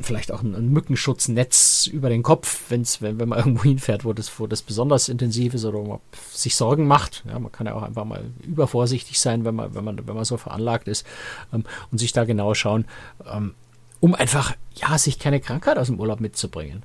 vielleicht 0.00 0.32
auch 0.32 0.42
ein, 0.42 0.54
ein 0.54 0.70
Mückenschutznetz 0.70 1.86
über 1.86 2.08
den 2.08 2.22
Kopf, 2.22 2.64
wenn's, 2.68 3.00
wenn, 3.00 3.20
wenn 3.20 3.28
man 3.28 3.38
irgendwo 3.44 3.62
hinfährt, 3.62 4.04
wo 4.04 4.12
das, 4.12 4.38
wo 4.38 4.46
das 4.46 4.62
besonders 4.62 5.08
intensiv 5.08 5.54
ist 5.54 5.64
oder 5.64 5.78
wo 5.78 5.84
man 5.84 5.98
sich 6.32 6.56
Sorgen 6.56 6.86
macht. 6.86 7.24
Ja, 7.26 7.38
man 7.38 7.52
kann 7.52 7.66
ja 7.66 7.74
auch 7.74 7.82
einfach 7.82 8.04
mal 8.04 8.24
übervorsichtig 8.42 9.18
sein, 9.18 9.44
wenn 9.44 9.54
man, 9.54 9.74
wenn 9.74 9.84
man, 9.84 10.06
wenn 10.06 10.14
man 10.14 10.24
so 10.24 10.36
veranlagt 10.36 10.88
ist 10.88 11.06
ähm, 11.52 11.64
und 11.90 11.98
sich 11.98 12.12
da 12.12 12.24
genau 12.24 12.54
schauen, 12.54 12.86
ähm, 13.30 13.54
um 14.00 14.14
einfach, 14.14 14.54
ja, 14.74 14.98
sich 14.98 15.18
keine 15.18 15.40
Krankheit 15.40 15.78
aus 15.78 15.86
dem 15.86 15.98
Urlaub 15.98 16.20
mitzubringen. 16.20 16.82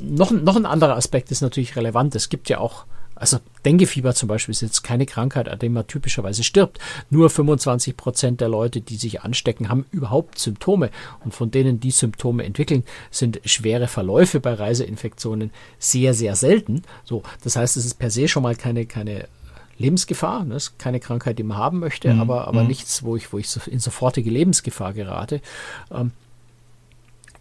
Noch, 0.00 0.30
noch 0.30 0.56
ein 0.56 0.66
anderer 0.66 0.96
Aspekt 0.96 1.30
ist 1.30 1.40
natürlich 1.40 1.76
relevant. 1.76 2.14
Es 2.14 2.28
gibt 2.28 2.48
ja 2.48 2.58
auch 2.58 2.84
also 3.18 3.38
Denguefieber 3.64 4.14
zum 4.14 4.28
Beispiel 4.28 4.52
ist 4.52 4.60
jetzt 4.60 4.82
keine 4.82 5.04
Krankheit, 5.04 5.48
an 5.48 5.58
der 5.58 5.70
man 5.70 5.86
typischerweise 5.86 6.44
stirbt. 6.44 6.78
Nur 7.10 7.30
25 7.30 7.96
Prozent 7.96 8.40
der 8.40 8.48
Leute, 8.48 8.80
die 8.80 8.96
sich 8.96 9.22
anstecken, 9.22 9.68
haben 9.68 9.86
überhaupt 9.90 10.38
Symptome. 10.38 10.90
Und 11.24 11.34
von 11.34 11.50
denen, 11.50 11.80
die 11.80 11.90
Symptome 11.90 12.44
entwickeln, 12.44 12.84
sind 13.10 13.40
schwere 13.44 13.88
Verläufe 13.88 14.40
bei 14.40 14.54
Reiseinfektionen 14.54 15.50
sehr, 15.78 16.14
sehr 16.14 16.36
selten. 16.36 16.82
So, 17.04 17.22
das 17.42 17.56
heißt, 17.56 17.76
es 17.76 17.84
ist 17.84 17.98
per 17.98 18.10
se 18.10 18.28
schon 18.28 18.44
mal 18.44 18.54
keine, 18.54 18.86
keine 18.86 19.26
Lebensgefahr. 19.78 20.44
Das 20.48 20.64
ist 20.64 20.78
keine 20.78 21.00
Krankheit, 21.00 21.38
die 21.38 21.44
man 21.44 21.58
haben 21.58 21.80
möchte, 21.80 22.12
mhm. 22.12 22.20
aber, 22.20 22.46
aber 22.46 22.62
mhm. 22.62 22.68
nichts, 22.68 23.02
wo 23.02 23.16
ich, 23.16 23.32
wo 23.32 23.38
ich 23.38 23.48
in 23.66 23.80
sofortige 23.80 24.30
Lebensgefahr 24.30 24.92
gerate. 24.92 25.40
Ähm, 25.90 26.12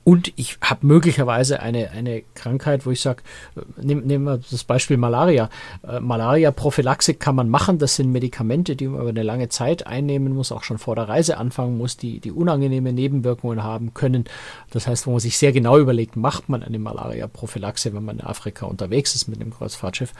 und 0.07 0.31
ich 0.37 0.57
habe 0.61 0.87
möglicherweise 0.87 1.59
eine, 1.59 1.91
eine 1.91 2.21
Krankheit, 2.33 2.85
wo 2.85 2.91
ich 2.91 3.01
sage, 3.01 3.23
äh, 3.57 3.83
nehmen 3.83 4.07
nehm 4.07 4.23
wir 4.23 4.37
das 4.37 4.63
Beispiel 4.63 4.95
Malaria. 4.95 5.49
Äh, 5.85 5.99
Malaria-Prophylaxe 5.99 7.15
kann 7.15 7.35
man 7.35 7.49
machen. 7.49 7.77
Das 7.77 7.97
sind 7.97 8.13
Medikamente, 8.13 8.77
die 8.77 8.87
man 8.87 9.01
über 9.01 9.09
eine 9.09 9.23
lange 9.23 9.49
Zeit 9.49 9.85
einnehmen 9.85 10.33
muss, 10.33 10.53
auch 10.53 10.63
schon 10.63 10.77
vor 10.77 10.95
der 10.95 11.09
Reise 11.09 11.37
anfangen 11.37 11.77
muss, 11.77 11.97
die, 11.97 12.21
die 12.21 12.31
unangenehme 12.31 12.93
Nebenwirkungen 12.93 13.63
haben 13.63 13.93
können. 13.93 14.23
Das 14.69 14.87
heißt, 14.87 15.07
wo 15.07 15.11
man 15.11 15.19
sich 15.19 15.37
sehr 15.37 15.51
genau 15.51 15.77
überlegt, 15.77 16.15
macht 16.15 16.47
man 16.47 16.63
eine 16.63 16.79
Malaria-Prophylaxe, 16.79 17.93
wenn 17.93 18.05
man 18.05 18.19
in 18.19 18.25
Afrika 18.25 18.65
unterwegs 18.65 19.13
ist 19.13 19.27
mit 19.27 19.41
einem 19.41 19.53
Kreuzfahrtschiff. 19.53 20.13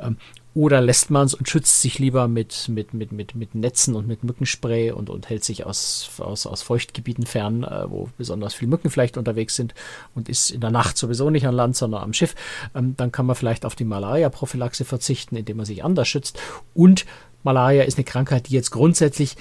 Ähm, 0.00 0.16
oder 0.58 0.80
lässt 0.80 1.08
man 1.10 1.24
es 1.24 1.34
und 1.34 1.48
schützt 1.48 1.82
sich 1.82 2.00
lieber 2.00 2.26
mit, 2.26 2.68
mit, 2.68 2.92
mit, 2.92 3.12
mit, 3.12 3.36
mit 3.36 3.54
Netzen 3.54 3.94
und 3.94 4.08
mit 4.08 4.24
Mückenspray 4.24 4.90
und, 4.90 5.08
und 5.08 5.28
hält 5.28 5.44
sich 5.44 5.64
aus, 5.64 6.10
aus, 6.18 6.48
aus 6.48 6.62
Feuchtgebieten 6.62 7.26
fern, 7.26 7.62
äh, 7.62 7.88
wo 7.88 8.08
besonders 8.18 8.54
viele 8.54 8.70
Mücken 8.70 8.90
vielleicht 8.90 9.16
unterwegs 9.16 9.54
sind 9.54 9.72
und 10.16 10.28
ist 10.28 10.50
in 10.50 10.60
der 10.60 10.72
Nacht 10.72 10.98
sowieso 10.98 11.30
nicht 11.30 11.46
an 11.46 11.54
Land, 11.54 11.76
sondern 11.76 12.02
am 12.02 12.12
Schiff. 12.12 12.34
Ähm, 12.74 12.96
dann 12.96 13.12
kann 13.12 13.24
man 13.24 13.36
vielleicht 13.36 13.64
auf 13.64 13.76
die 13.76 13.84
Malaria-Prophylaxe 13.84 14.84
verzichten, 14.84 15.36
indem 15.36 15.58
man 15.58 15.66
sich 15.66 15.84
anders 15.84 16.08
schützt. 16.08 16.40
Und 16.74 17.06
Malaria 17.44 17.84
ist 17.84 17.96
eine 17.96 18.04
Krankheit, 18.04 18.48
die 18.48 18.54
jetzt 18.54 18.72
grundsätzlich 18.72 19.36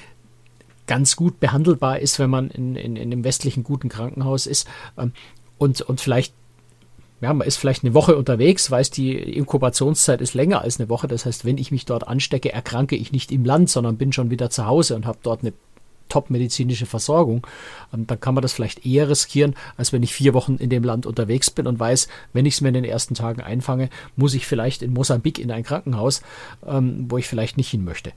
ganz 0.86 1.15
gut 1.15 1.39
behandelbar 1.39 1.97
ist, 1.97 2.19
wenn 2.19 2.30
man 2.30 2.51
in, 2.51 2.75
in, 2.75 2.95
in 2.95 3.12
einem 3.12 3.23
westlichen 3.23 3.63
guten 3.63 3.89
Krankenhaus 3.89 4.45
ist 4.45 4.67
ähm, 4.99 5.13
und, 5.58 5.82
und 5.82 5.99
vielleicht 5.99 6.36
ja, 7.21 7.34
man 7.34 7.47
ist 7.47 7.58
vielleicht 7.58 7.84
eine 7.84 7.93
Woche 7.93 8.15
unterwegs, 8.15 8.69
weiß, 8.69 8.91
die 8.91 9.15
Inkubationszeit 9.15 10.21
ist 10.21 10.36
länger 10.36 10.62
als 10.62 10.80
eine 10.80 10.89
Woche. 10.89 11.08
Das 11.08 11.25
heißt, 11.25 11.45
wenn 11.45 11.58
ich 11.58 11.71
mich 11.71 11.86
dort 11.86 12.08
anstecke, 12.08 12.53
erkranke 12.53 12.95
ich 12.95 13.12
nicht 13.12 13.32
im 13.32 13.43
Land, 13.43 13.69
sondern 13.69 13.97
bin 13.97 14.13
schon 14.13 14.30
wieder 14.30 14.49
zu 14.49 14.67
Hause 14.67 14.95
und 14.95 15.06
habe 15.06 15.17
dort 15.23 15.41
eine 15.41 15.53
top-medizinische 16.10 16.86
Versorgung, 16.86 17.45
ähm, 17.93 18.08
dann 18.08 18.19
kann 18.19 18.34
man 18.34 18.41
das 18.41 18.53
vielleicht 18.53 18.86
eher 18.86 19.10
riskieren, 19.10 19.56
als 19.77 19.93
wenn 19.93 20.03
ich 20.03 20.13
vier 20.13 20.34
Wochen 20.34 20.56
in 20.56 20.69
dem 20.69 20.84
Land 20.84 21.06
unterwegs 21.06 21.49
bin 21.49 21.67
und 21.67 21.80
weiß, 21.80 22.08
wenn 22.34 22.45
ich 22.45 22.56
es 22.56 22.62
mir 22.62 22.69
in 22.69 22.75
den 22.75 22.86
ersten 22.86 23.13
Tagen 23.13 23.41
einfange, 23.41 23.89
muss 24.15 24.34
ich 24.34 24.45
vielleicht 24.45 24.82
in 24.82 24.93
Mosambik 24.93 25.39
in 25.39 25.51
ein 25.51 25.63
Krankenhaus, 25.63 26.21
ähm, 26.65 27.06
wo 27.10 27.17
ich 27.17 27.27
vielleicht 27.27 27.58
nicht 27.58 27.69
hin 27.69 27.84
möchte. 27.84 28.13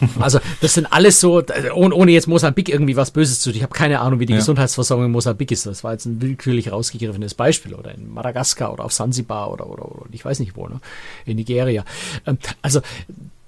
Also 0.20 0.40
das 0.60 0.74
sind 0.74 0.86
alles 0.92 1.20
so, 1.20 1.42
ohne, 1.74 2.12
jetzt 2.12 2.28
Mosambik 2.28 2.68
irgendwie 2.68 2.96
was 2.96 3.10
Böses 3.10 3.40
zu 3.40 3.50
tun. 3.50 3.56
Ich 3.56 3.62
habe 3.62 3.74
keine 3.74 4.00
Ahnung, 4.00 4.20
wie 4.20 4.26
die 4.26 4.32
ja. 4.32 4.38
Gesundheitsversorgung 4.38 5.06
in 5.06 5.12
Mosambik 5.12 5.50
ist. 5.50 5.66
Das 5.66 5.84
war 5.84 5.92
jetzt 5.92 6.06
ein 6.06 6.20
willkürlich 6.20 6.70
rausgegriffenes 6.70 7.34
Beispiel. 7.34 7.74
Oder 7.74 7.94
in 7.94 8.12
Madagaskar 8.12 8.72
oder 8.72 8.84
auf 8.84 8.92
Sansibar 8.92 9.50
oder, 9.50 9.68
oder, 9.68 9.90
oder 9.90 10.06
ich 10.12 10.24
weiß 10.24 10.40
nicht 10.40 10.56
wo, 10.56 10.68
ne? 10.68 10.80
in 11.26 11.36
Nigeria. 11.36 11.84
Ähm, 12.26 12.38
also 12.62 12.80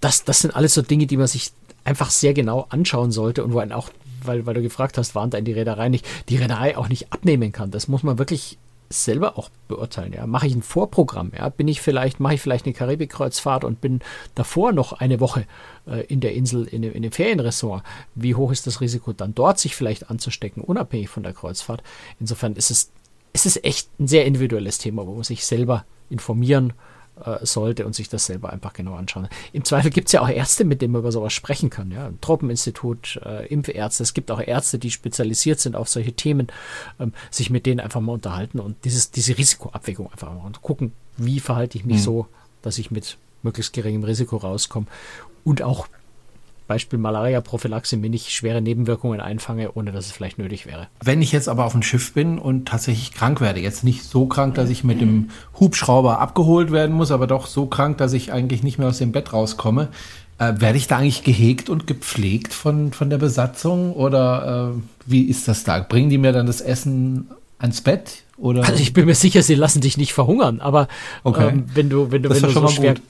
das, 0.01 0.25
das 0.25 0.41
sind 0.41 0.55
alles 0.55 0.75
so 0.75 0.83
Dinge, 0.83 1.07
die 1.07 1.17
man 1.17 1.27
sich 1.27 1.53
einfach 1.85 2.11
sehr 2.11 2.35
genau 2.35 2.67
anschauen 2.71 3.13
sollte 3.13 3.45
und 3.45 3.53
wo 3.53 3.59
einen 3.59 3.73
auch, 3.73 3.91
weil, 4.23 4.47
weil 4.47 4.55
du 4.55 4.63
gefragt 4.63 4.99
hast, 4.99 5.15
warnt 5.15 5.35
einen 5.35 5.45
die 5.45 5.53
Reederei 5.53 5.89
nicht, 5.89 6.07
die 6.29 6.37
Reederei 6.37 6.77
auch 6.77 6.89
nicht 6.89 7.13
abnehmen 7.13 7.53
kann. 7.53 7.71
Das 7.71 7.89
muss 7.89 8.03
man 8.03 8.19
wirklich 8.19 8.59
selber 8.91 9.39
auch 9.39 9.51
beurteilen. 9.69 10.13
Ja, 10.13 10.27
mache 10.27 10.47
ich 10.47 10.55
ein 10.55 10.63
Vorprogramm? 10.63 11.33
Ja, 11.37 11.49
bin 11.49 11.69
ich 11.69 11.81
vielleicht 11.81 12.21
mache 12.21 12.35
ich 12.35 12.41
vielleicht 12.41 12.67
eine 12.67 12.75
Karibikkreuzfahrt 12.75 13.65
und 13.65 13.81
bin 13.81 14.01
davor 14.35 14.73
noch 14.73 14.93
eine 14.93 15.21
Woche 15.21 15.47
äh, 15.87 16.05
in 16.07 16.21
der 16.21 16.35
Insel 16.35 16.67
in, 16.67 16.83
in 16.83 17.03
dem 17.03 17.13
Ferienressort? 17.13 17.83
Wie 18.15 18.35
hoch 18.35 18.53
ist 18.53 18.67
das 18.67 18.81
Risiko, 18.81 19.13
dann 19.13 19.35
dort 19.35 19.59
sich 19.59 19.75
vielleicht 19.75 20.11
anzustecken, 20.11 20.63
unabhängig 20.63 21.09
von 21.09 21.23
der 21.23 21.33
Kreuzfahrt? 21.33 21.83
Insofern 22.21 22.55
ist 22.55 22.71
es 22.71 22.93
ist 23.33 23.65
echt 23.65 23.89
ein 23.99 24.07
sehr 24.07 24.27
individuelles 24.27 24.79
Thema, 24.79 25.07
wo 25.07 25.15
man 25.15 25.25
sich 25.25 25.45
selber 25.45 25.85
informieren 26.09 26.73
äh, 27.23 27.45
sollte 27.45 27.87
und 27.87 27.95
sich 27.95 28.09
das 28.09 28.27
selber 28.27 28.53
einfach 28.53 28.73
genau 28.73 28.95
anschauen. 28.95 29.29
Im 29.53 29.65
Zweifel 29.65 29.91
gibt 29.91 30.09
es 30.09 30.13
ja 30.13 30.21
auch 30.21 30.29
Ärzte, 30.29 30.65
mit 30.65 30.83
denen 30.83 30.93
man 30.93 31.01
über 31.01 31.13
sowas 31.13 31.33
sprechen 31.33 31.71
kann. 31.71 31.91
Ja? 31.91 32.07
Ein 32.07 32.21
Tropeninstitut, 32.21 33.21
äh, 33.25 33.47
Impfärzte. 33.47 34.03
Es 34.03 34.15
gibt 34.15 34.31
auch 34.31 34.41
Ärzte, 34.41 34.79
die 34.79 34.91
spezialisiert 34.91 35.61
sind 35.61 35.77
auf 35.77 35.89
solche 35.89 36.13
Themen, 36.13 36.49
ähm, 36.99 37.13
sich 37.31 37.51
mit 37.51 37.67
denen 37.67 37.81
einfach 37.81 38.01
mal 38.01 38.13
unterhalten 38.13 38.61
und 38.61 38.85
dieses, 38.85 39.11
diese 39.11 39.39
Risikoabwägung 39.39 40.11
einfach 40.11 40.33
mal 40.33 40.45
und 40.45 40.63
gucken, 40.63 40.93
wie 41.17 41.41
verhalte 41.41 41.79
ich 41.79 41.85
mich 41.85 41.99
mhm. 41.99 42.03
so, 42.03 42.27
dass 42.63 42.79
ich 42.79 42.91
mit 42.91 43.19
möglichst 43.43 43.73
geringem 43.73 44.05
Risiko 44.05 44.37
rauskomme 44.37 44.87
und 45.45 45.63
auch 45.63 45.87
Beispiel 46.67 46.99
Malaria-Prophylaxe 46.99 47.97
mir 47.97 48.11
nicht 48.11 48.31
schwere 48.31 48.63
Nebenwirkungen 48.63 49.21
einfange, 49.21 49.73
ohne 49.75 49.93
dass 49.93 50.07
es 50.07 50.13
vielleicht 50.13 50.39
nötig 50.39 50.67
wäre. 50.67 50.89
Wenn 51.03 51.21
ich 51.21 51.33
jetzt 51.33 51.49
aber 51.49 51.65
auf 51.65 51.73
dem 51.73 51.83
Schiff 51.83 52.15
bin 52.15 52.39
und 52.39 52.67
tatsächlich 52.67 53.13
krank 53.13 53.41
werde, 53.41 53.61
jetzt 53.61 53.85
nicht 53.85 54.05
so 54.05 54.27
krank, 54.27 54.55
dass 54.55 54.71
ich 54.71 54.85
mit 54.85 55.01
dem 55.01 55.31
Hubschrauber 55.61 56.21
abgeholt 56.21 56.73
werden 56.73 56.95
muss, 56.95 57.11
aber 57.11 57.27
doch 57.27 57.47
so 57.47 57.67
krank, 57.67 57.99
dass 57.99 58.13
ich 58.13 58.33
eigentlich 58.33 58.63
nicht 58.63 58.79
mehr 58.79 58.89
aus 58.89 58.99
dem 58.99 59.13
Bett 59.13 59.33
rauskomme, 59.33 59.89
äh, 60.39 60.55
werde 60.57 60.79
ich 60.79 60.87
da 60.87 60.99
eigentlich 60.99 61.23
gehegt 61.23 61.69
und 61.69 61.87
gepflegt 61.87 62.55
von, 62.55 62.93
von 62.93 63.11
der 63.11 63.19
Besatzung 63.19 63.93
oder 63.93 64.75
äh, 64.75 64.81
wie 65.07 65.23
ist 65.23 65.47
das 65.49 65.65
da? 65.65 65.81
Bringen 65.81 66.11
die 66.11 66.19
mir 66.19 66.33
dann 66.33 66.47
das 66.47 66.61
Essen 66.61 67.29
ans 67.59 67.83
Bett? 67.83 68.23
Oder? 68.37 68.65
Also 68.65 68.83
ich 68.83 68.93
bin 68.93 69.07
mir 69.07 69.15
sicher, 69.15 69.43
sie 69.43 69.55
lassen 69.55 69.81
dich 69.81 69.97
nicht 69.97 70.13
verhungern, 70.13 70.61
aber 70.61 70.89
okay. 71.23 71.51
ähm, 71.51 71.65
wenn 71.75 71.89
du, 71.89 72.11
wenn 72.11 72.23
du, 72.23 72.31
wenn 72.31 72.43
du 72.43 72.51
so 72.51 72.67
schwer, 72.69 72.95
gut 72.95 73.03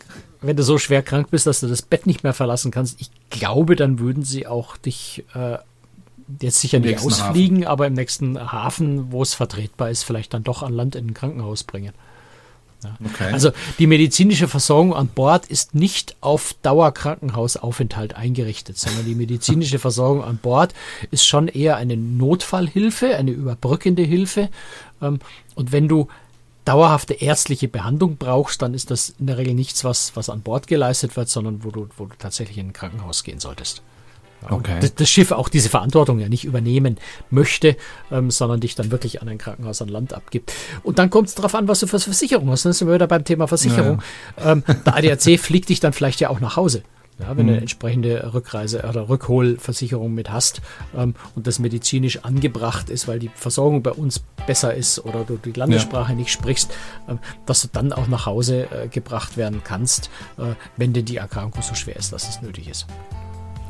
wenn 0.46 0.56
du 0.56 0.62
so 0.62 0.78
schwer 0.78 1.02
krank 1.02 1.30
bist, 1.30 1.46
dass 1.46 1.60
du 1.60 1.66
das 1.66 1.82
Bett 1.82 2.06
nicht 2.06 2.22
mehr 2.22 2.34
verlassen 2.34 2.70
kannst, 2.70 3.00
ich 3.00 3.10
glaube, 3.30 3.76
dann 3.76 3.98
würden 3.98 4.22
sie 4.22 4.46
auch 4.46 4.76
dich 4.76 5.24
äh, 5.34 5.58
jetzt 6.40 6.60
sicher 6.60 6.78
nicht 6.78 7.00
ausfliegen, 7.00 7.58
Hafen. 7.58 7.66
aber 7.66 7.86
im 7.86 7.94
nächsten 7.94 8.52
Hafen, 8.52 9.12
wo 9.12 9.22
es 9.22 9.34
vertretbar 9.34 9.90
ist, 9.90 10.04
vielleicht 10.04 10.34
dann 10.34 10.44
doch 10.44 10.62
an 10.62 10.72
Land 10.72 10.96
in 10.96 11.08
ein 11.08 11.14
Krankenhaus 11.14 11.64
bringen. 11.64 11.92
Ja. 12.82 12.96
Okay. 13.04 13.32
Also 13.32 13.50
die 13.78 13.86
medizinische 13.86 14.46
Versorgung 14.46 14.94
an 14.94 15.08
Bord 15.08 15.46
ist 15.46 15.74
nicht 15.74 16.16
auf 16.20 16.54
Dauerkrankenhausaufenthalt 16.62 18.14
eingerichtet, 18.14 18.78
sondern 18.78 19.06
die 19.06 19.14
medizinische 19.14 19.78
Versorgung 19.80 20.22
an 20.22 20.38
Bord 20.38 20.74
ist 21.10 21.26
schon 21.26 21.48
eher 21.48 21.76
eine 21.76 21.96
Notfallhilfe, 21.96 23.16
eine 23.16 23.30
überbrückende 23.30 24.02
Hilfe. 24.02 24.50
Ähm, 25.00 25.20
und 25.54 25.72
wenn 25.72 25.88
du 25.88 26.08
dauerhafte 26.64 27.14
ärztliche 27.14 27.68
Behandlung 27.68 28.16
brauchst, 28.16 28.62
dann 28.62 28.74
ist 28.74 28.90
das 28.90 29.14
in 29.18 29.26
der 29.26 29.38
Regel 29.38 29.54
nichts, 29.54 29.84
was, 29.84 30.16
was 30.16 30.30
an 30.30 30.42
Bord 30.42 30.66
geleistet 30.66 31.16
wird, 31.16 31.28
sondern 31.28 31.64
wo 31.64 31.70
du, 31.70 31.88
wo 31.96 32.06
du 32.06 32.16
tatsächlich 32.18 32.58
in 32.58 32.68
ein 32.68 32.72
Krankenhaus 32.72 33.24
gehen 33.24 33.40
solltest. 33.40 33.82
Okay. 34.50 34.78
Das, 34.80 34.94
das, 34.94 35.08
Schiff 35.08 35.32
auch 35.32 35.48
diese 35.48 35.68
Verantwortung 35.68 36.18
ja 36.18 36.28
nicht 36.28 36.44
übernehmen 36.44 36.98
möchte, 37.30 37.76
ähm, 38.10 38.30
sondern 38.30 38.60
dich 38.60 38.74
dann 38.74 38.90
wirklich 38.90 39.22
an 39.22 39.28
ein 39.28 39.38
Krankenhaus 39.38 39.80
an 39.80 39.88
Land 39.88 40.12
abgibt. 40.12 40.52
Und 40.82 40.98
dann 40.98 41.10
kommt 41.10 41.28
es 41.28 41.34
darauf 41.34 41.54
an, 41.54 41.66
was 41.68 41.80
du 41.80 41.86
für 41.86 41.98
Versicherung 41.98 42.50
hast. 42.50 42.64
Dann 42.64 42.72
sind 42.72 42.88
wir 42.88 42.94
wieder 42.94 43.06
beim 43.06 43.24
Thema 43.24 43.46
Versicherung. 43.46 44.02
Ja. 44.38 44.52
Ähm, 44.52 44.64
der 44.84 44.96
ADAC 44.96 45.40
fliegt 45.40 45.70
dich 45.70 45.80
dann 45.80 45.92
vielleicht 45.92 46.20
ja 46.20 46.28
auch 46.28 46.40
nach 46.40 46.56
Hause. 46.56 46.82
Ja, 47.18 47.36
wenn 47.36 47.44
mhm. 47.44 47.48
du 47.48 47.52
eine 47.52 47.60
entsprechende 47.60 48.34
Rückreise 48.34 48.82
oder 48.88 49.08
Rückholversicherung 49.08 50.12
mit 50.14 50.30
hast 50.30 50.62
ähm, 50.96 51.14
und 51.36 51.46
das 51.46 51.60
medizinisch 51.60 52.24
angebracht 52.24 52.90
ist, 52.90 53.06
weil 53.06 53.20
die 53.20 53.30
Versorgung 53.34 53.82
bei 53.82 53.92
uns 53.92 54.24
besser 54.46 54.74
ist 54.74 55.04
oder 55.04 55.24
du 55.24 55.36
die 55.36 55.52
Landessprache 55.52 56.12
ja. 56.12 56.18
nicht 56.18 56.30
sprichst, 56.30 56.72
ähm, 57.08 57.18
dass 57.46 57.62
du 57.62 57.68
dann 57.72 57.92
auch 57.92 58.08
nach 58.08 58.26
Hause 58.26 58.68
äh, 58.70 58.88
gebracht 58.88 59.36
werden 59.36 59.62
kannst, 59.62 60.10
äh, 60.38 60.54
wenn 60.76 60.92
denn 60.92 61.04
die 61.04 61.16
Erkrankung 61.16 61.62
so 61.62 61.74
schwer 61.74 61.96
ist, 61.96 62.12
dass 62.12 62.28
es 62.28 62.42
nötig 62.42 62.68
ist. 62.68 62.86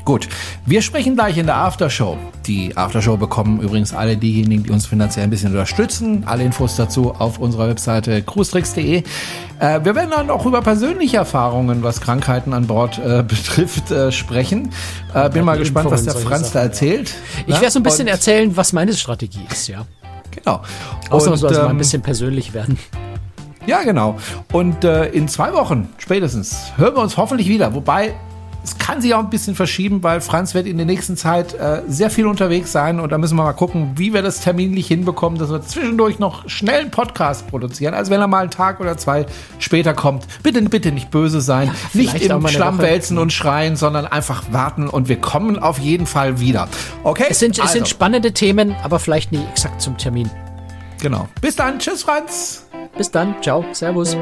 Gut, 0.05 0.29
wir 0.67 0.83
sprechen 0.83 1.15
gleich 1.15 1.35
in 1.35 1.47
der 1.47 1.55
Aftershow. 1.55 2.15
Die 2.45 2.77
Aftershow 2.77 3.17
bekommen 3.17 3.59
übrigens 3.59 3.91
alle 3.91 4.15
diejenigen, 4.15 4.63
die 4.63 4.69
uns 4.69 4.85
finanziell 4.85 5.23
ein 5.23 5.31
bisschen 5.31 5.51
unterstützen. 5.51 6.23
Alle 6.27 6.43
Infos 6.43 6.75
dazu 6.75 7.15
auf 7.17 7.39
unserer 7.39 7.69
Webseite 7.69 8.21
cruestricks.de. 8.21 8.97
Äh, 8.97 9.03
wir 9.83 9.95
werden 9.95 10.11
dann 10.11 10.29
auch 10.29 10.45
über 10.45 10.61
persönliche 10.61 11.17
Erfahrungen, 11.17 11.81
was 11.81 12.01
Krankheiten 12.01 12.53
an 12.53 12.67
Bord 12.67 12.99
äh, 12.99 13.23
betrifft, 13.27 13.89
äh, 13.89 14.11
sprechen. 14.11 14.69
Äh, 15.15 15.31
bin 15.31 15.43
mal 15.43 15.57
gespannt, 15.57 15.89
was 15.89 16.03
der 16.03 16.13
Franz 16.13 16.51
da 16.51 16.61
erzählt. 16.61 17.11
Ich 17.47 17.55
werde 17.55 17.71
so 17.71 17.79
ein 17.79 17.83
bisschen 17.83 18.05
Und 18.05 18.13
erzählen, 18.13 18.55
was 18.55 18.73
meine 18.73 18.93
Strategie 18.93 19.47
ist, 19.51 19.67
ja. 19.67 19.87
Genau. 20.29 20.61
Ausnahmsweise 21.09 21.55
ähm, 21.55 21.61
mal 21.61 21.65
ein 21.65 21.71
ähm, 21.71 21.77
bisschen 21.79 22.03
persönlich 22.03 22.53
werden. 22.53 22.77
Ja, 23.65 23.81
genau. 23.81 24.17
Und 24.51 24.83
äh, 24.83 25.07
in 25.07 25.27
zwei 25.27 25.51
Wochen 25.53 25.89
spätestens 25.97 26.73
hören 26.77 26.95
wir 26.95 27.01
uns 27.01 27.17
hoffentlich 27.17 27.49
wieder. 27.49 27.73
Wobei 27.73 28.13
Es 28.65 28.79
kann 28.79 28.99
sich 28.99 29.13
auch 29.13 29.19
ein 29.19 29.29
bisschen 29.29 29.53
verschieben, 29.53 30.01
weil 30.01 30.21
Franz 30.21 30.55
wird 30.55 30.65
in 30.65 30.77
der 30.77 30.87
nächsten 30.87 31.15
Zeit 31.17 31.53
äh, 31.53 31.83
sehr 31.87 32.09
viel 32.09 32.25
unterwegs 32.25 32.71
sein 32.71 32.99
und 32.99 33.11
da 33.11 33.19
müssen 33.19 33.37
wir 33.37 33.43
mal 33.43 33.53
gucken, 33.53 33.91
wie 33.95 34.11
wir 34.11 34.23
das 34.23 34.41
terminlich 34.41 34.87
hinbekommen, 34.87 35.37
dass 35.37 35.51
wir 35.51 35.61
zwischendurch 35.61 36.17
noch 36.17 36.49
schnell 36.49 36.81
einen 36.81 36.89
Podcast 36.89 37.45
produzieren. 37.45 37.93
Also 37.93 38.09
wenn 38.09 38.21
er 38.21 38.25
mal 38.25 38.39
einen 38.39 38.49
Tag 38.49 38.79
oder 38.79 38.97
zwei 38.97 39.27
später 39.59 39.93
kommt, 39.93 40.25
bitte, 40.41 40.63
bitte 40.63 40.91
nicht 40.91 41.11
böse 41.11 41.41
sein, 41.41 41.67
ja, 41.67 41.73
nicht 41.93 42.21
im 42.23 42.47
Schlamm 42.47 42.79
wälzen 42.79 43.19
und 43.19 43.31
schreien, 43.31 43.75
sondern 43.75 44.07
einfach 44.07 44.45
warten 44.51 44.89
und 44.89 45.09
wir 45.09 45.17
kommen 45.17 45.59
auf 45.59 45.77
jeden 45.77 46.07
Fall 46.07 46.39
wieder. 46.39 46.67
Okay? 47.03 47.27
Es 47.29 47.37
sind, 47.37 47.59
also. 47.59 47.65
es 47.67 47.71
sind 47.73 47.81
also. 47.83 47.91
spannende 47.91 48.31
Themen, 48.31 48.75
aber 48.81 48.97
vielleicht 48.97 49.31
nicht 49.31 49.47
exakt 49.47 49.79
zum 49.79 49.95
Termin. 49.97 50.27
Genau. 51.01 51.27
Bis 51.39 51.55
dann. 51.55 51.77
Tschüss, 51.77 52.01
Franz. 52.01 52.65
Bis 52.97 53.11
dann. 53.11 53.35
Ciao. 53.43 53.63
Servus. 53.73 54.17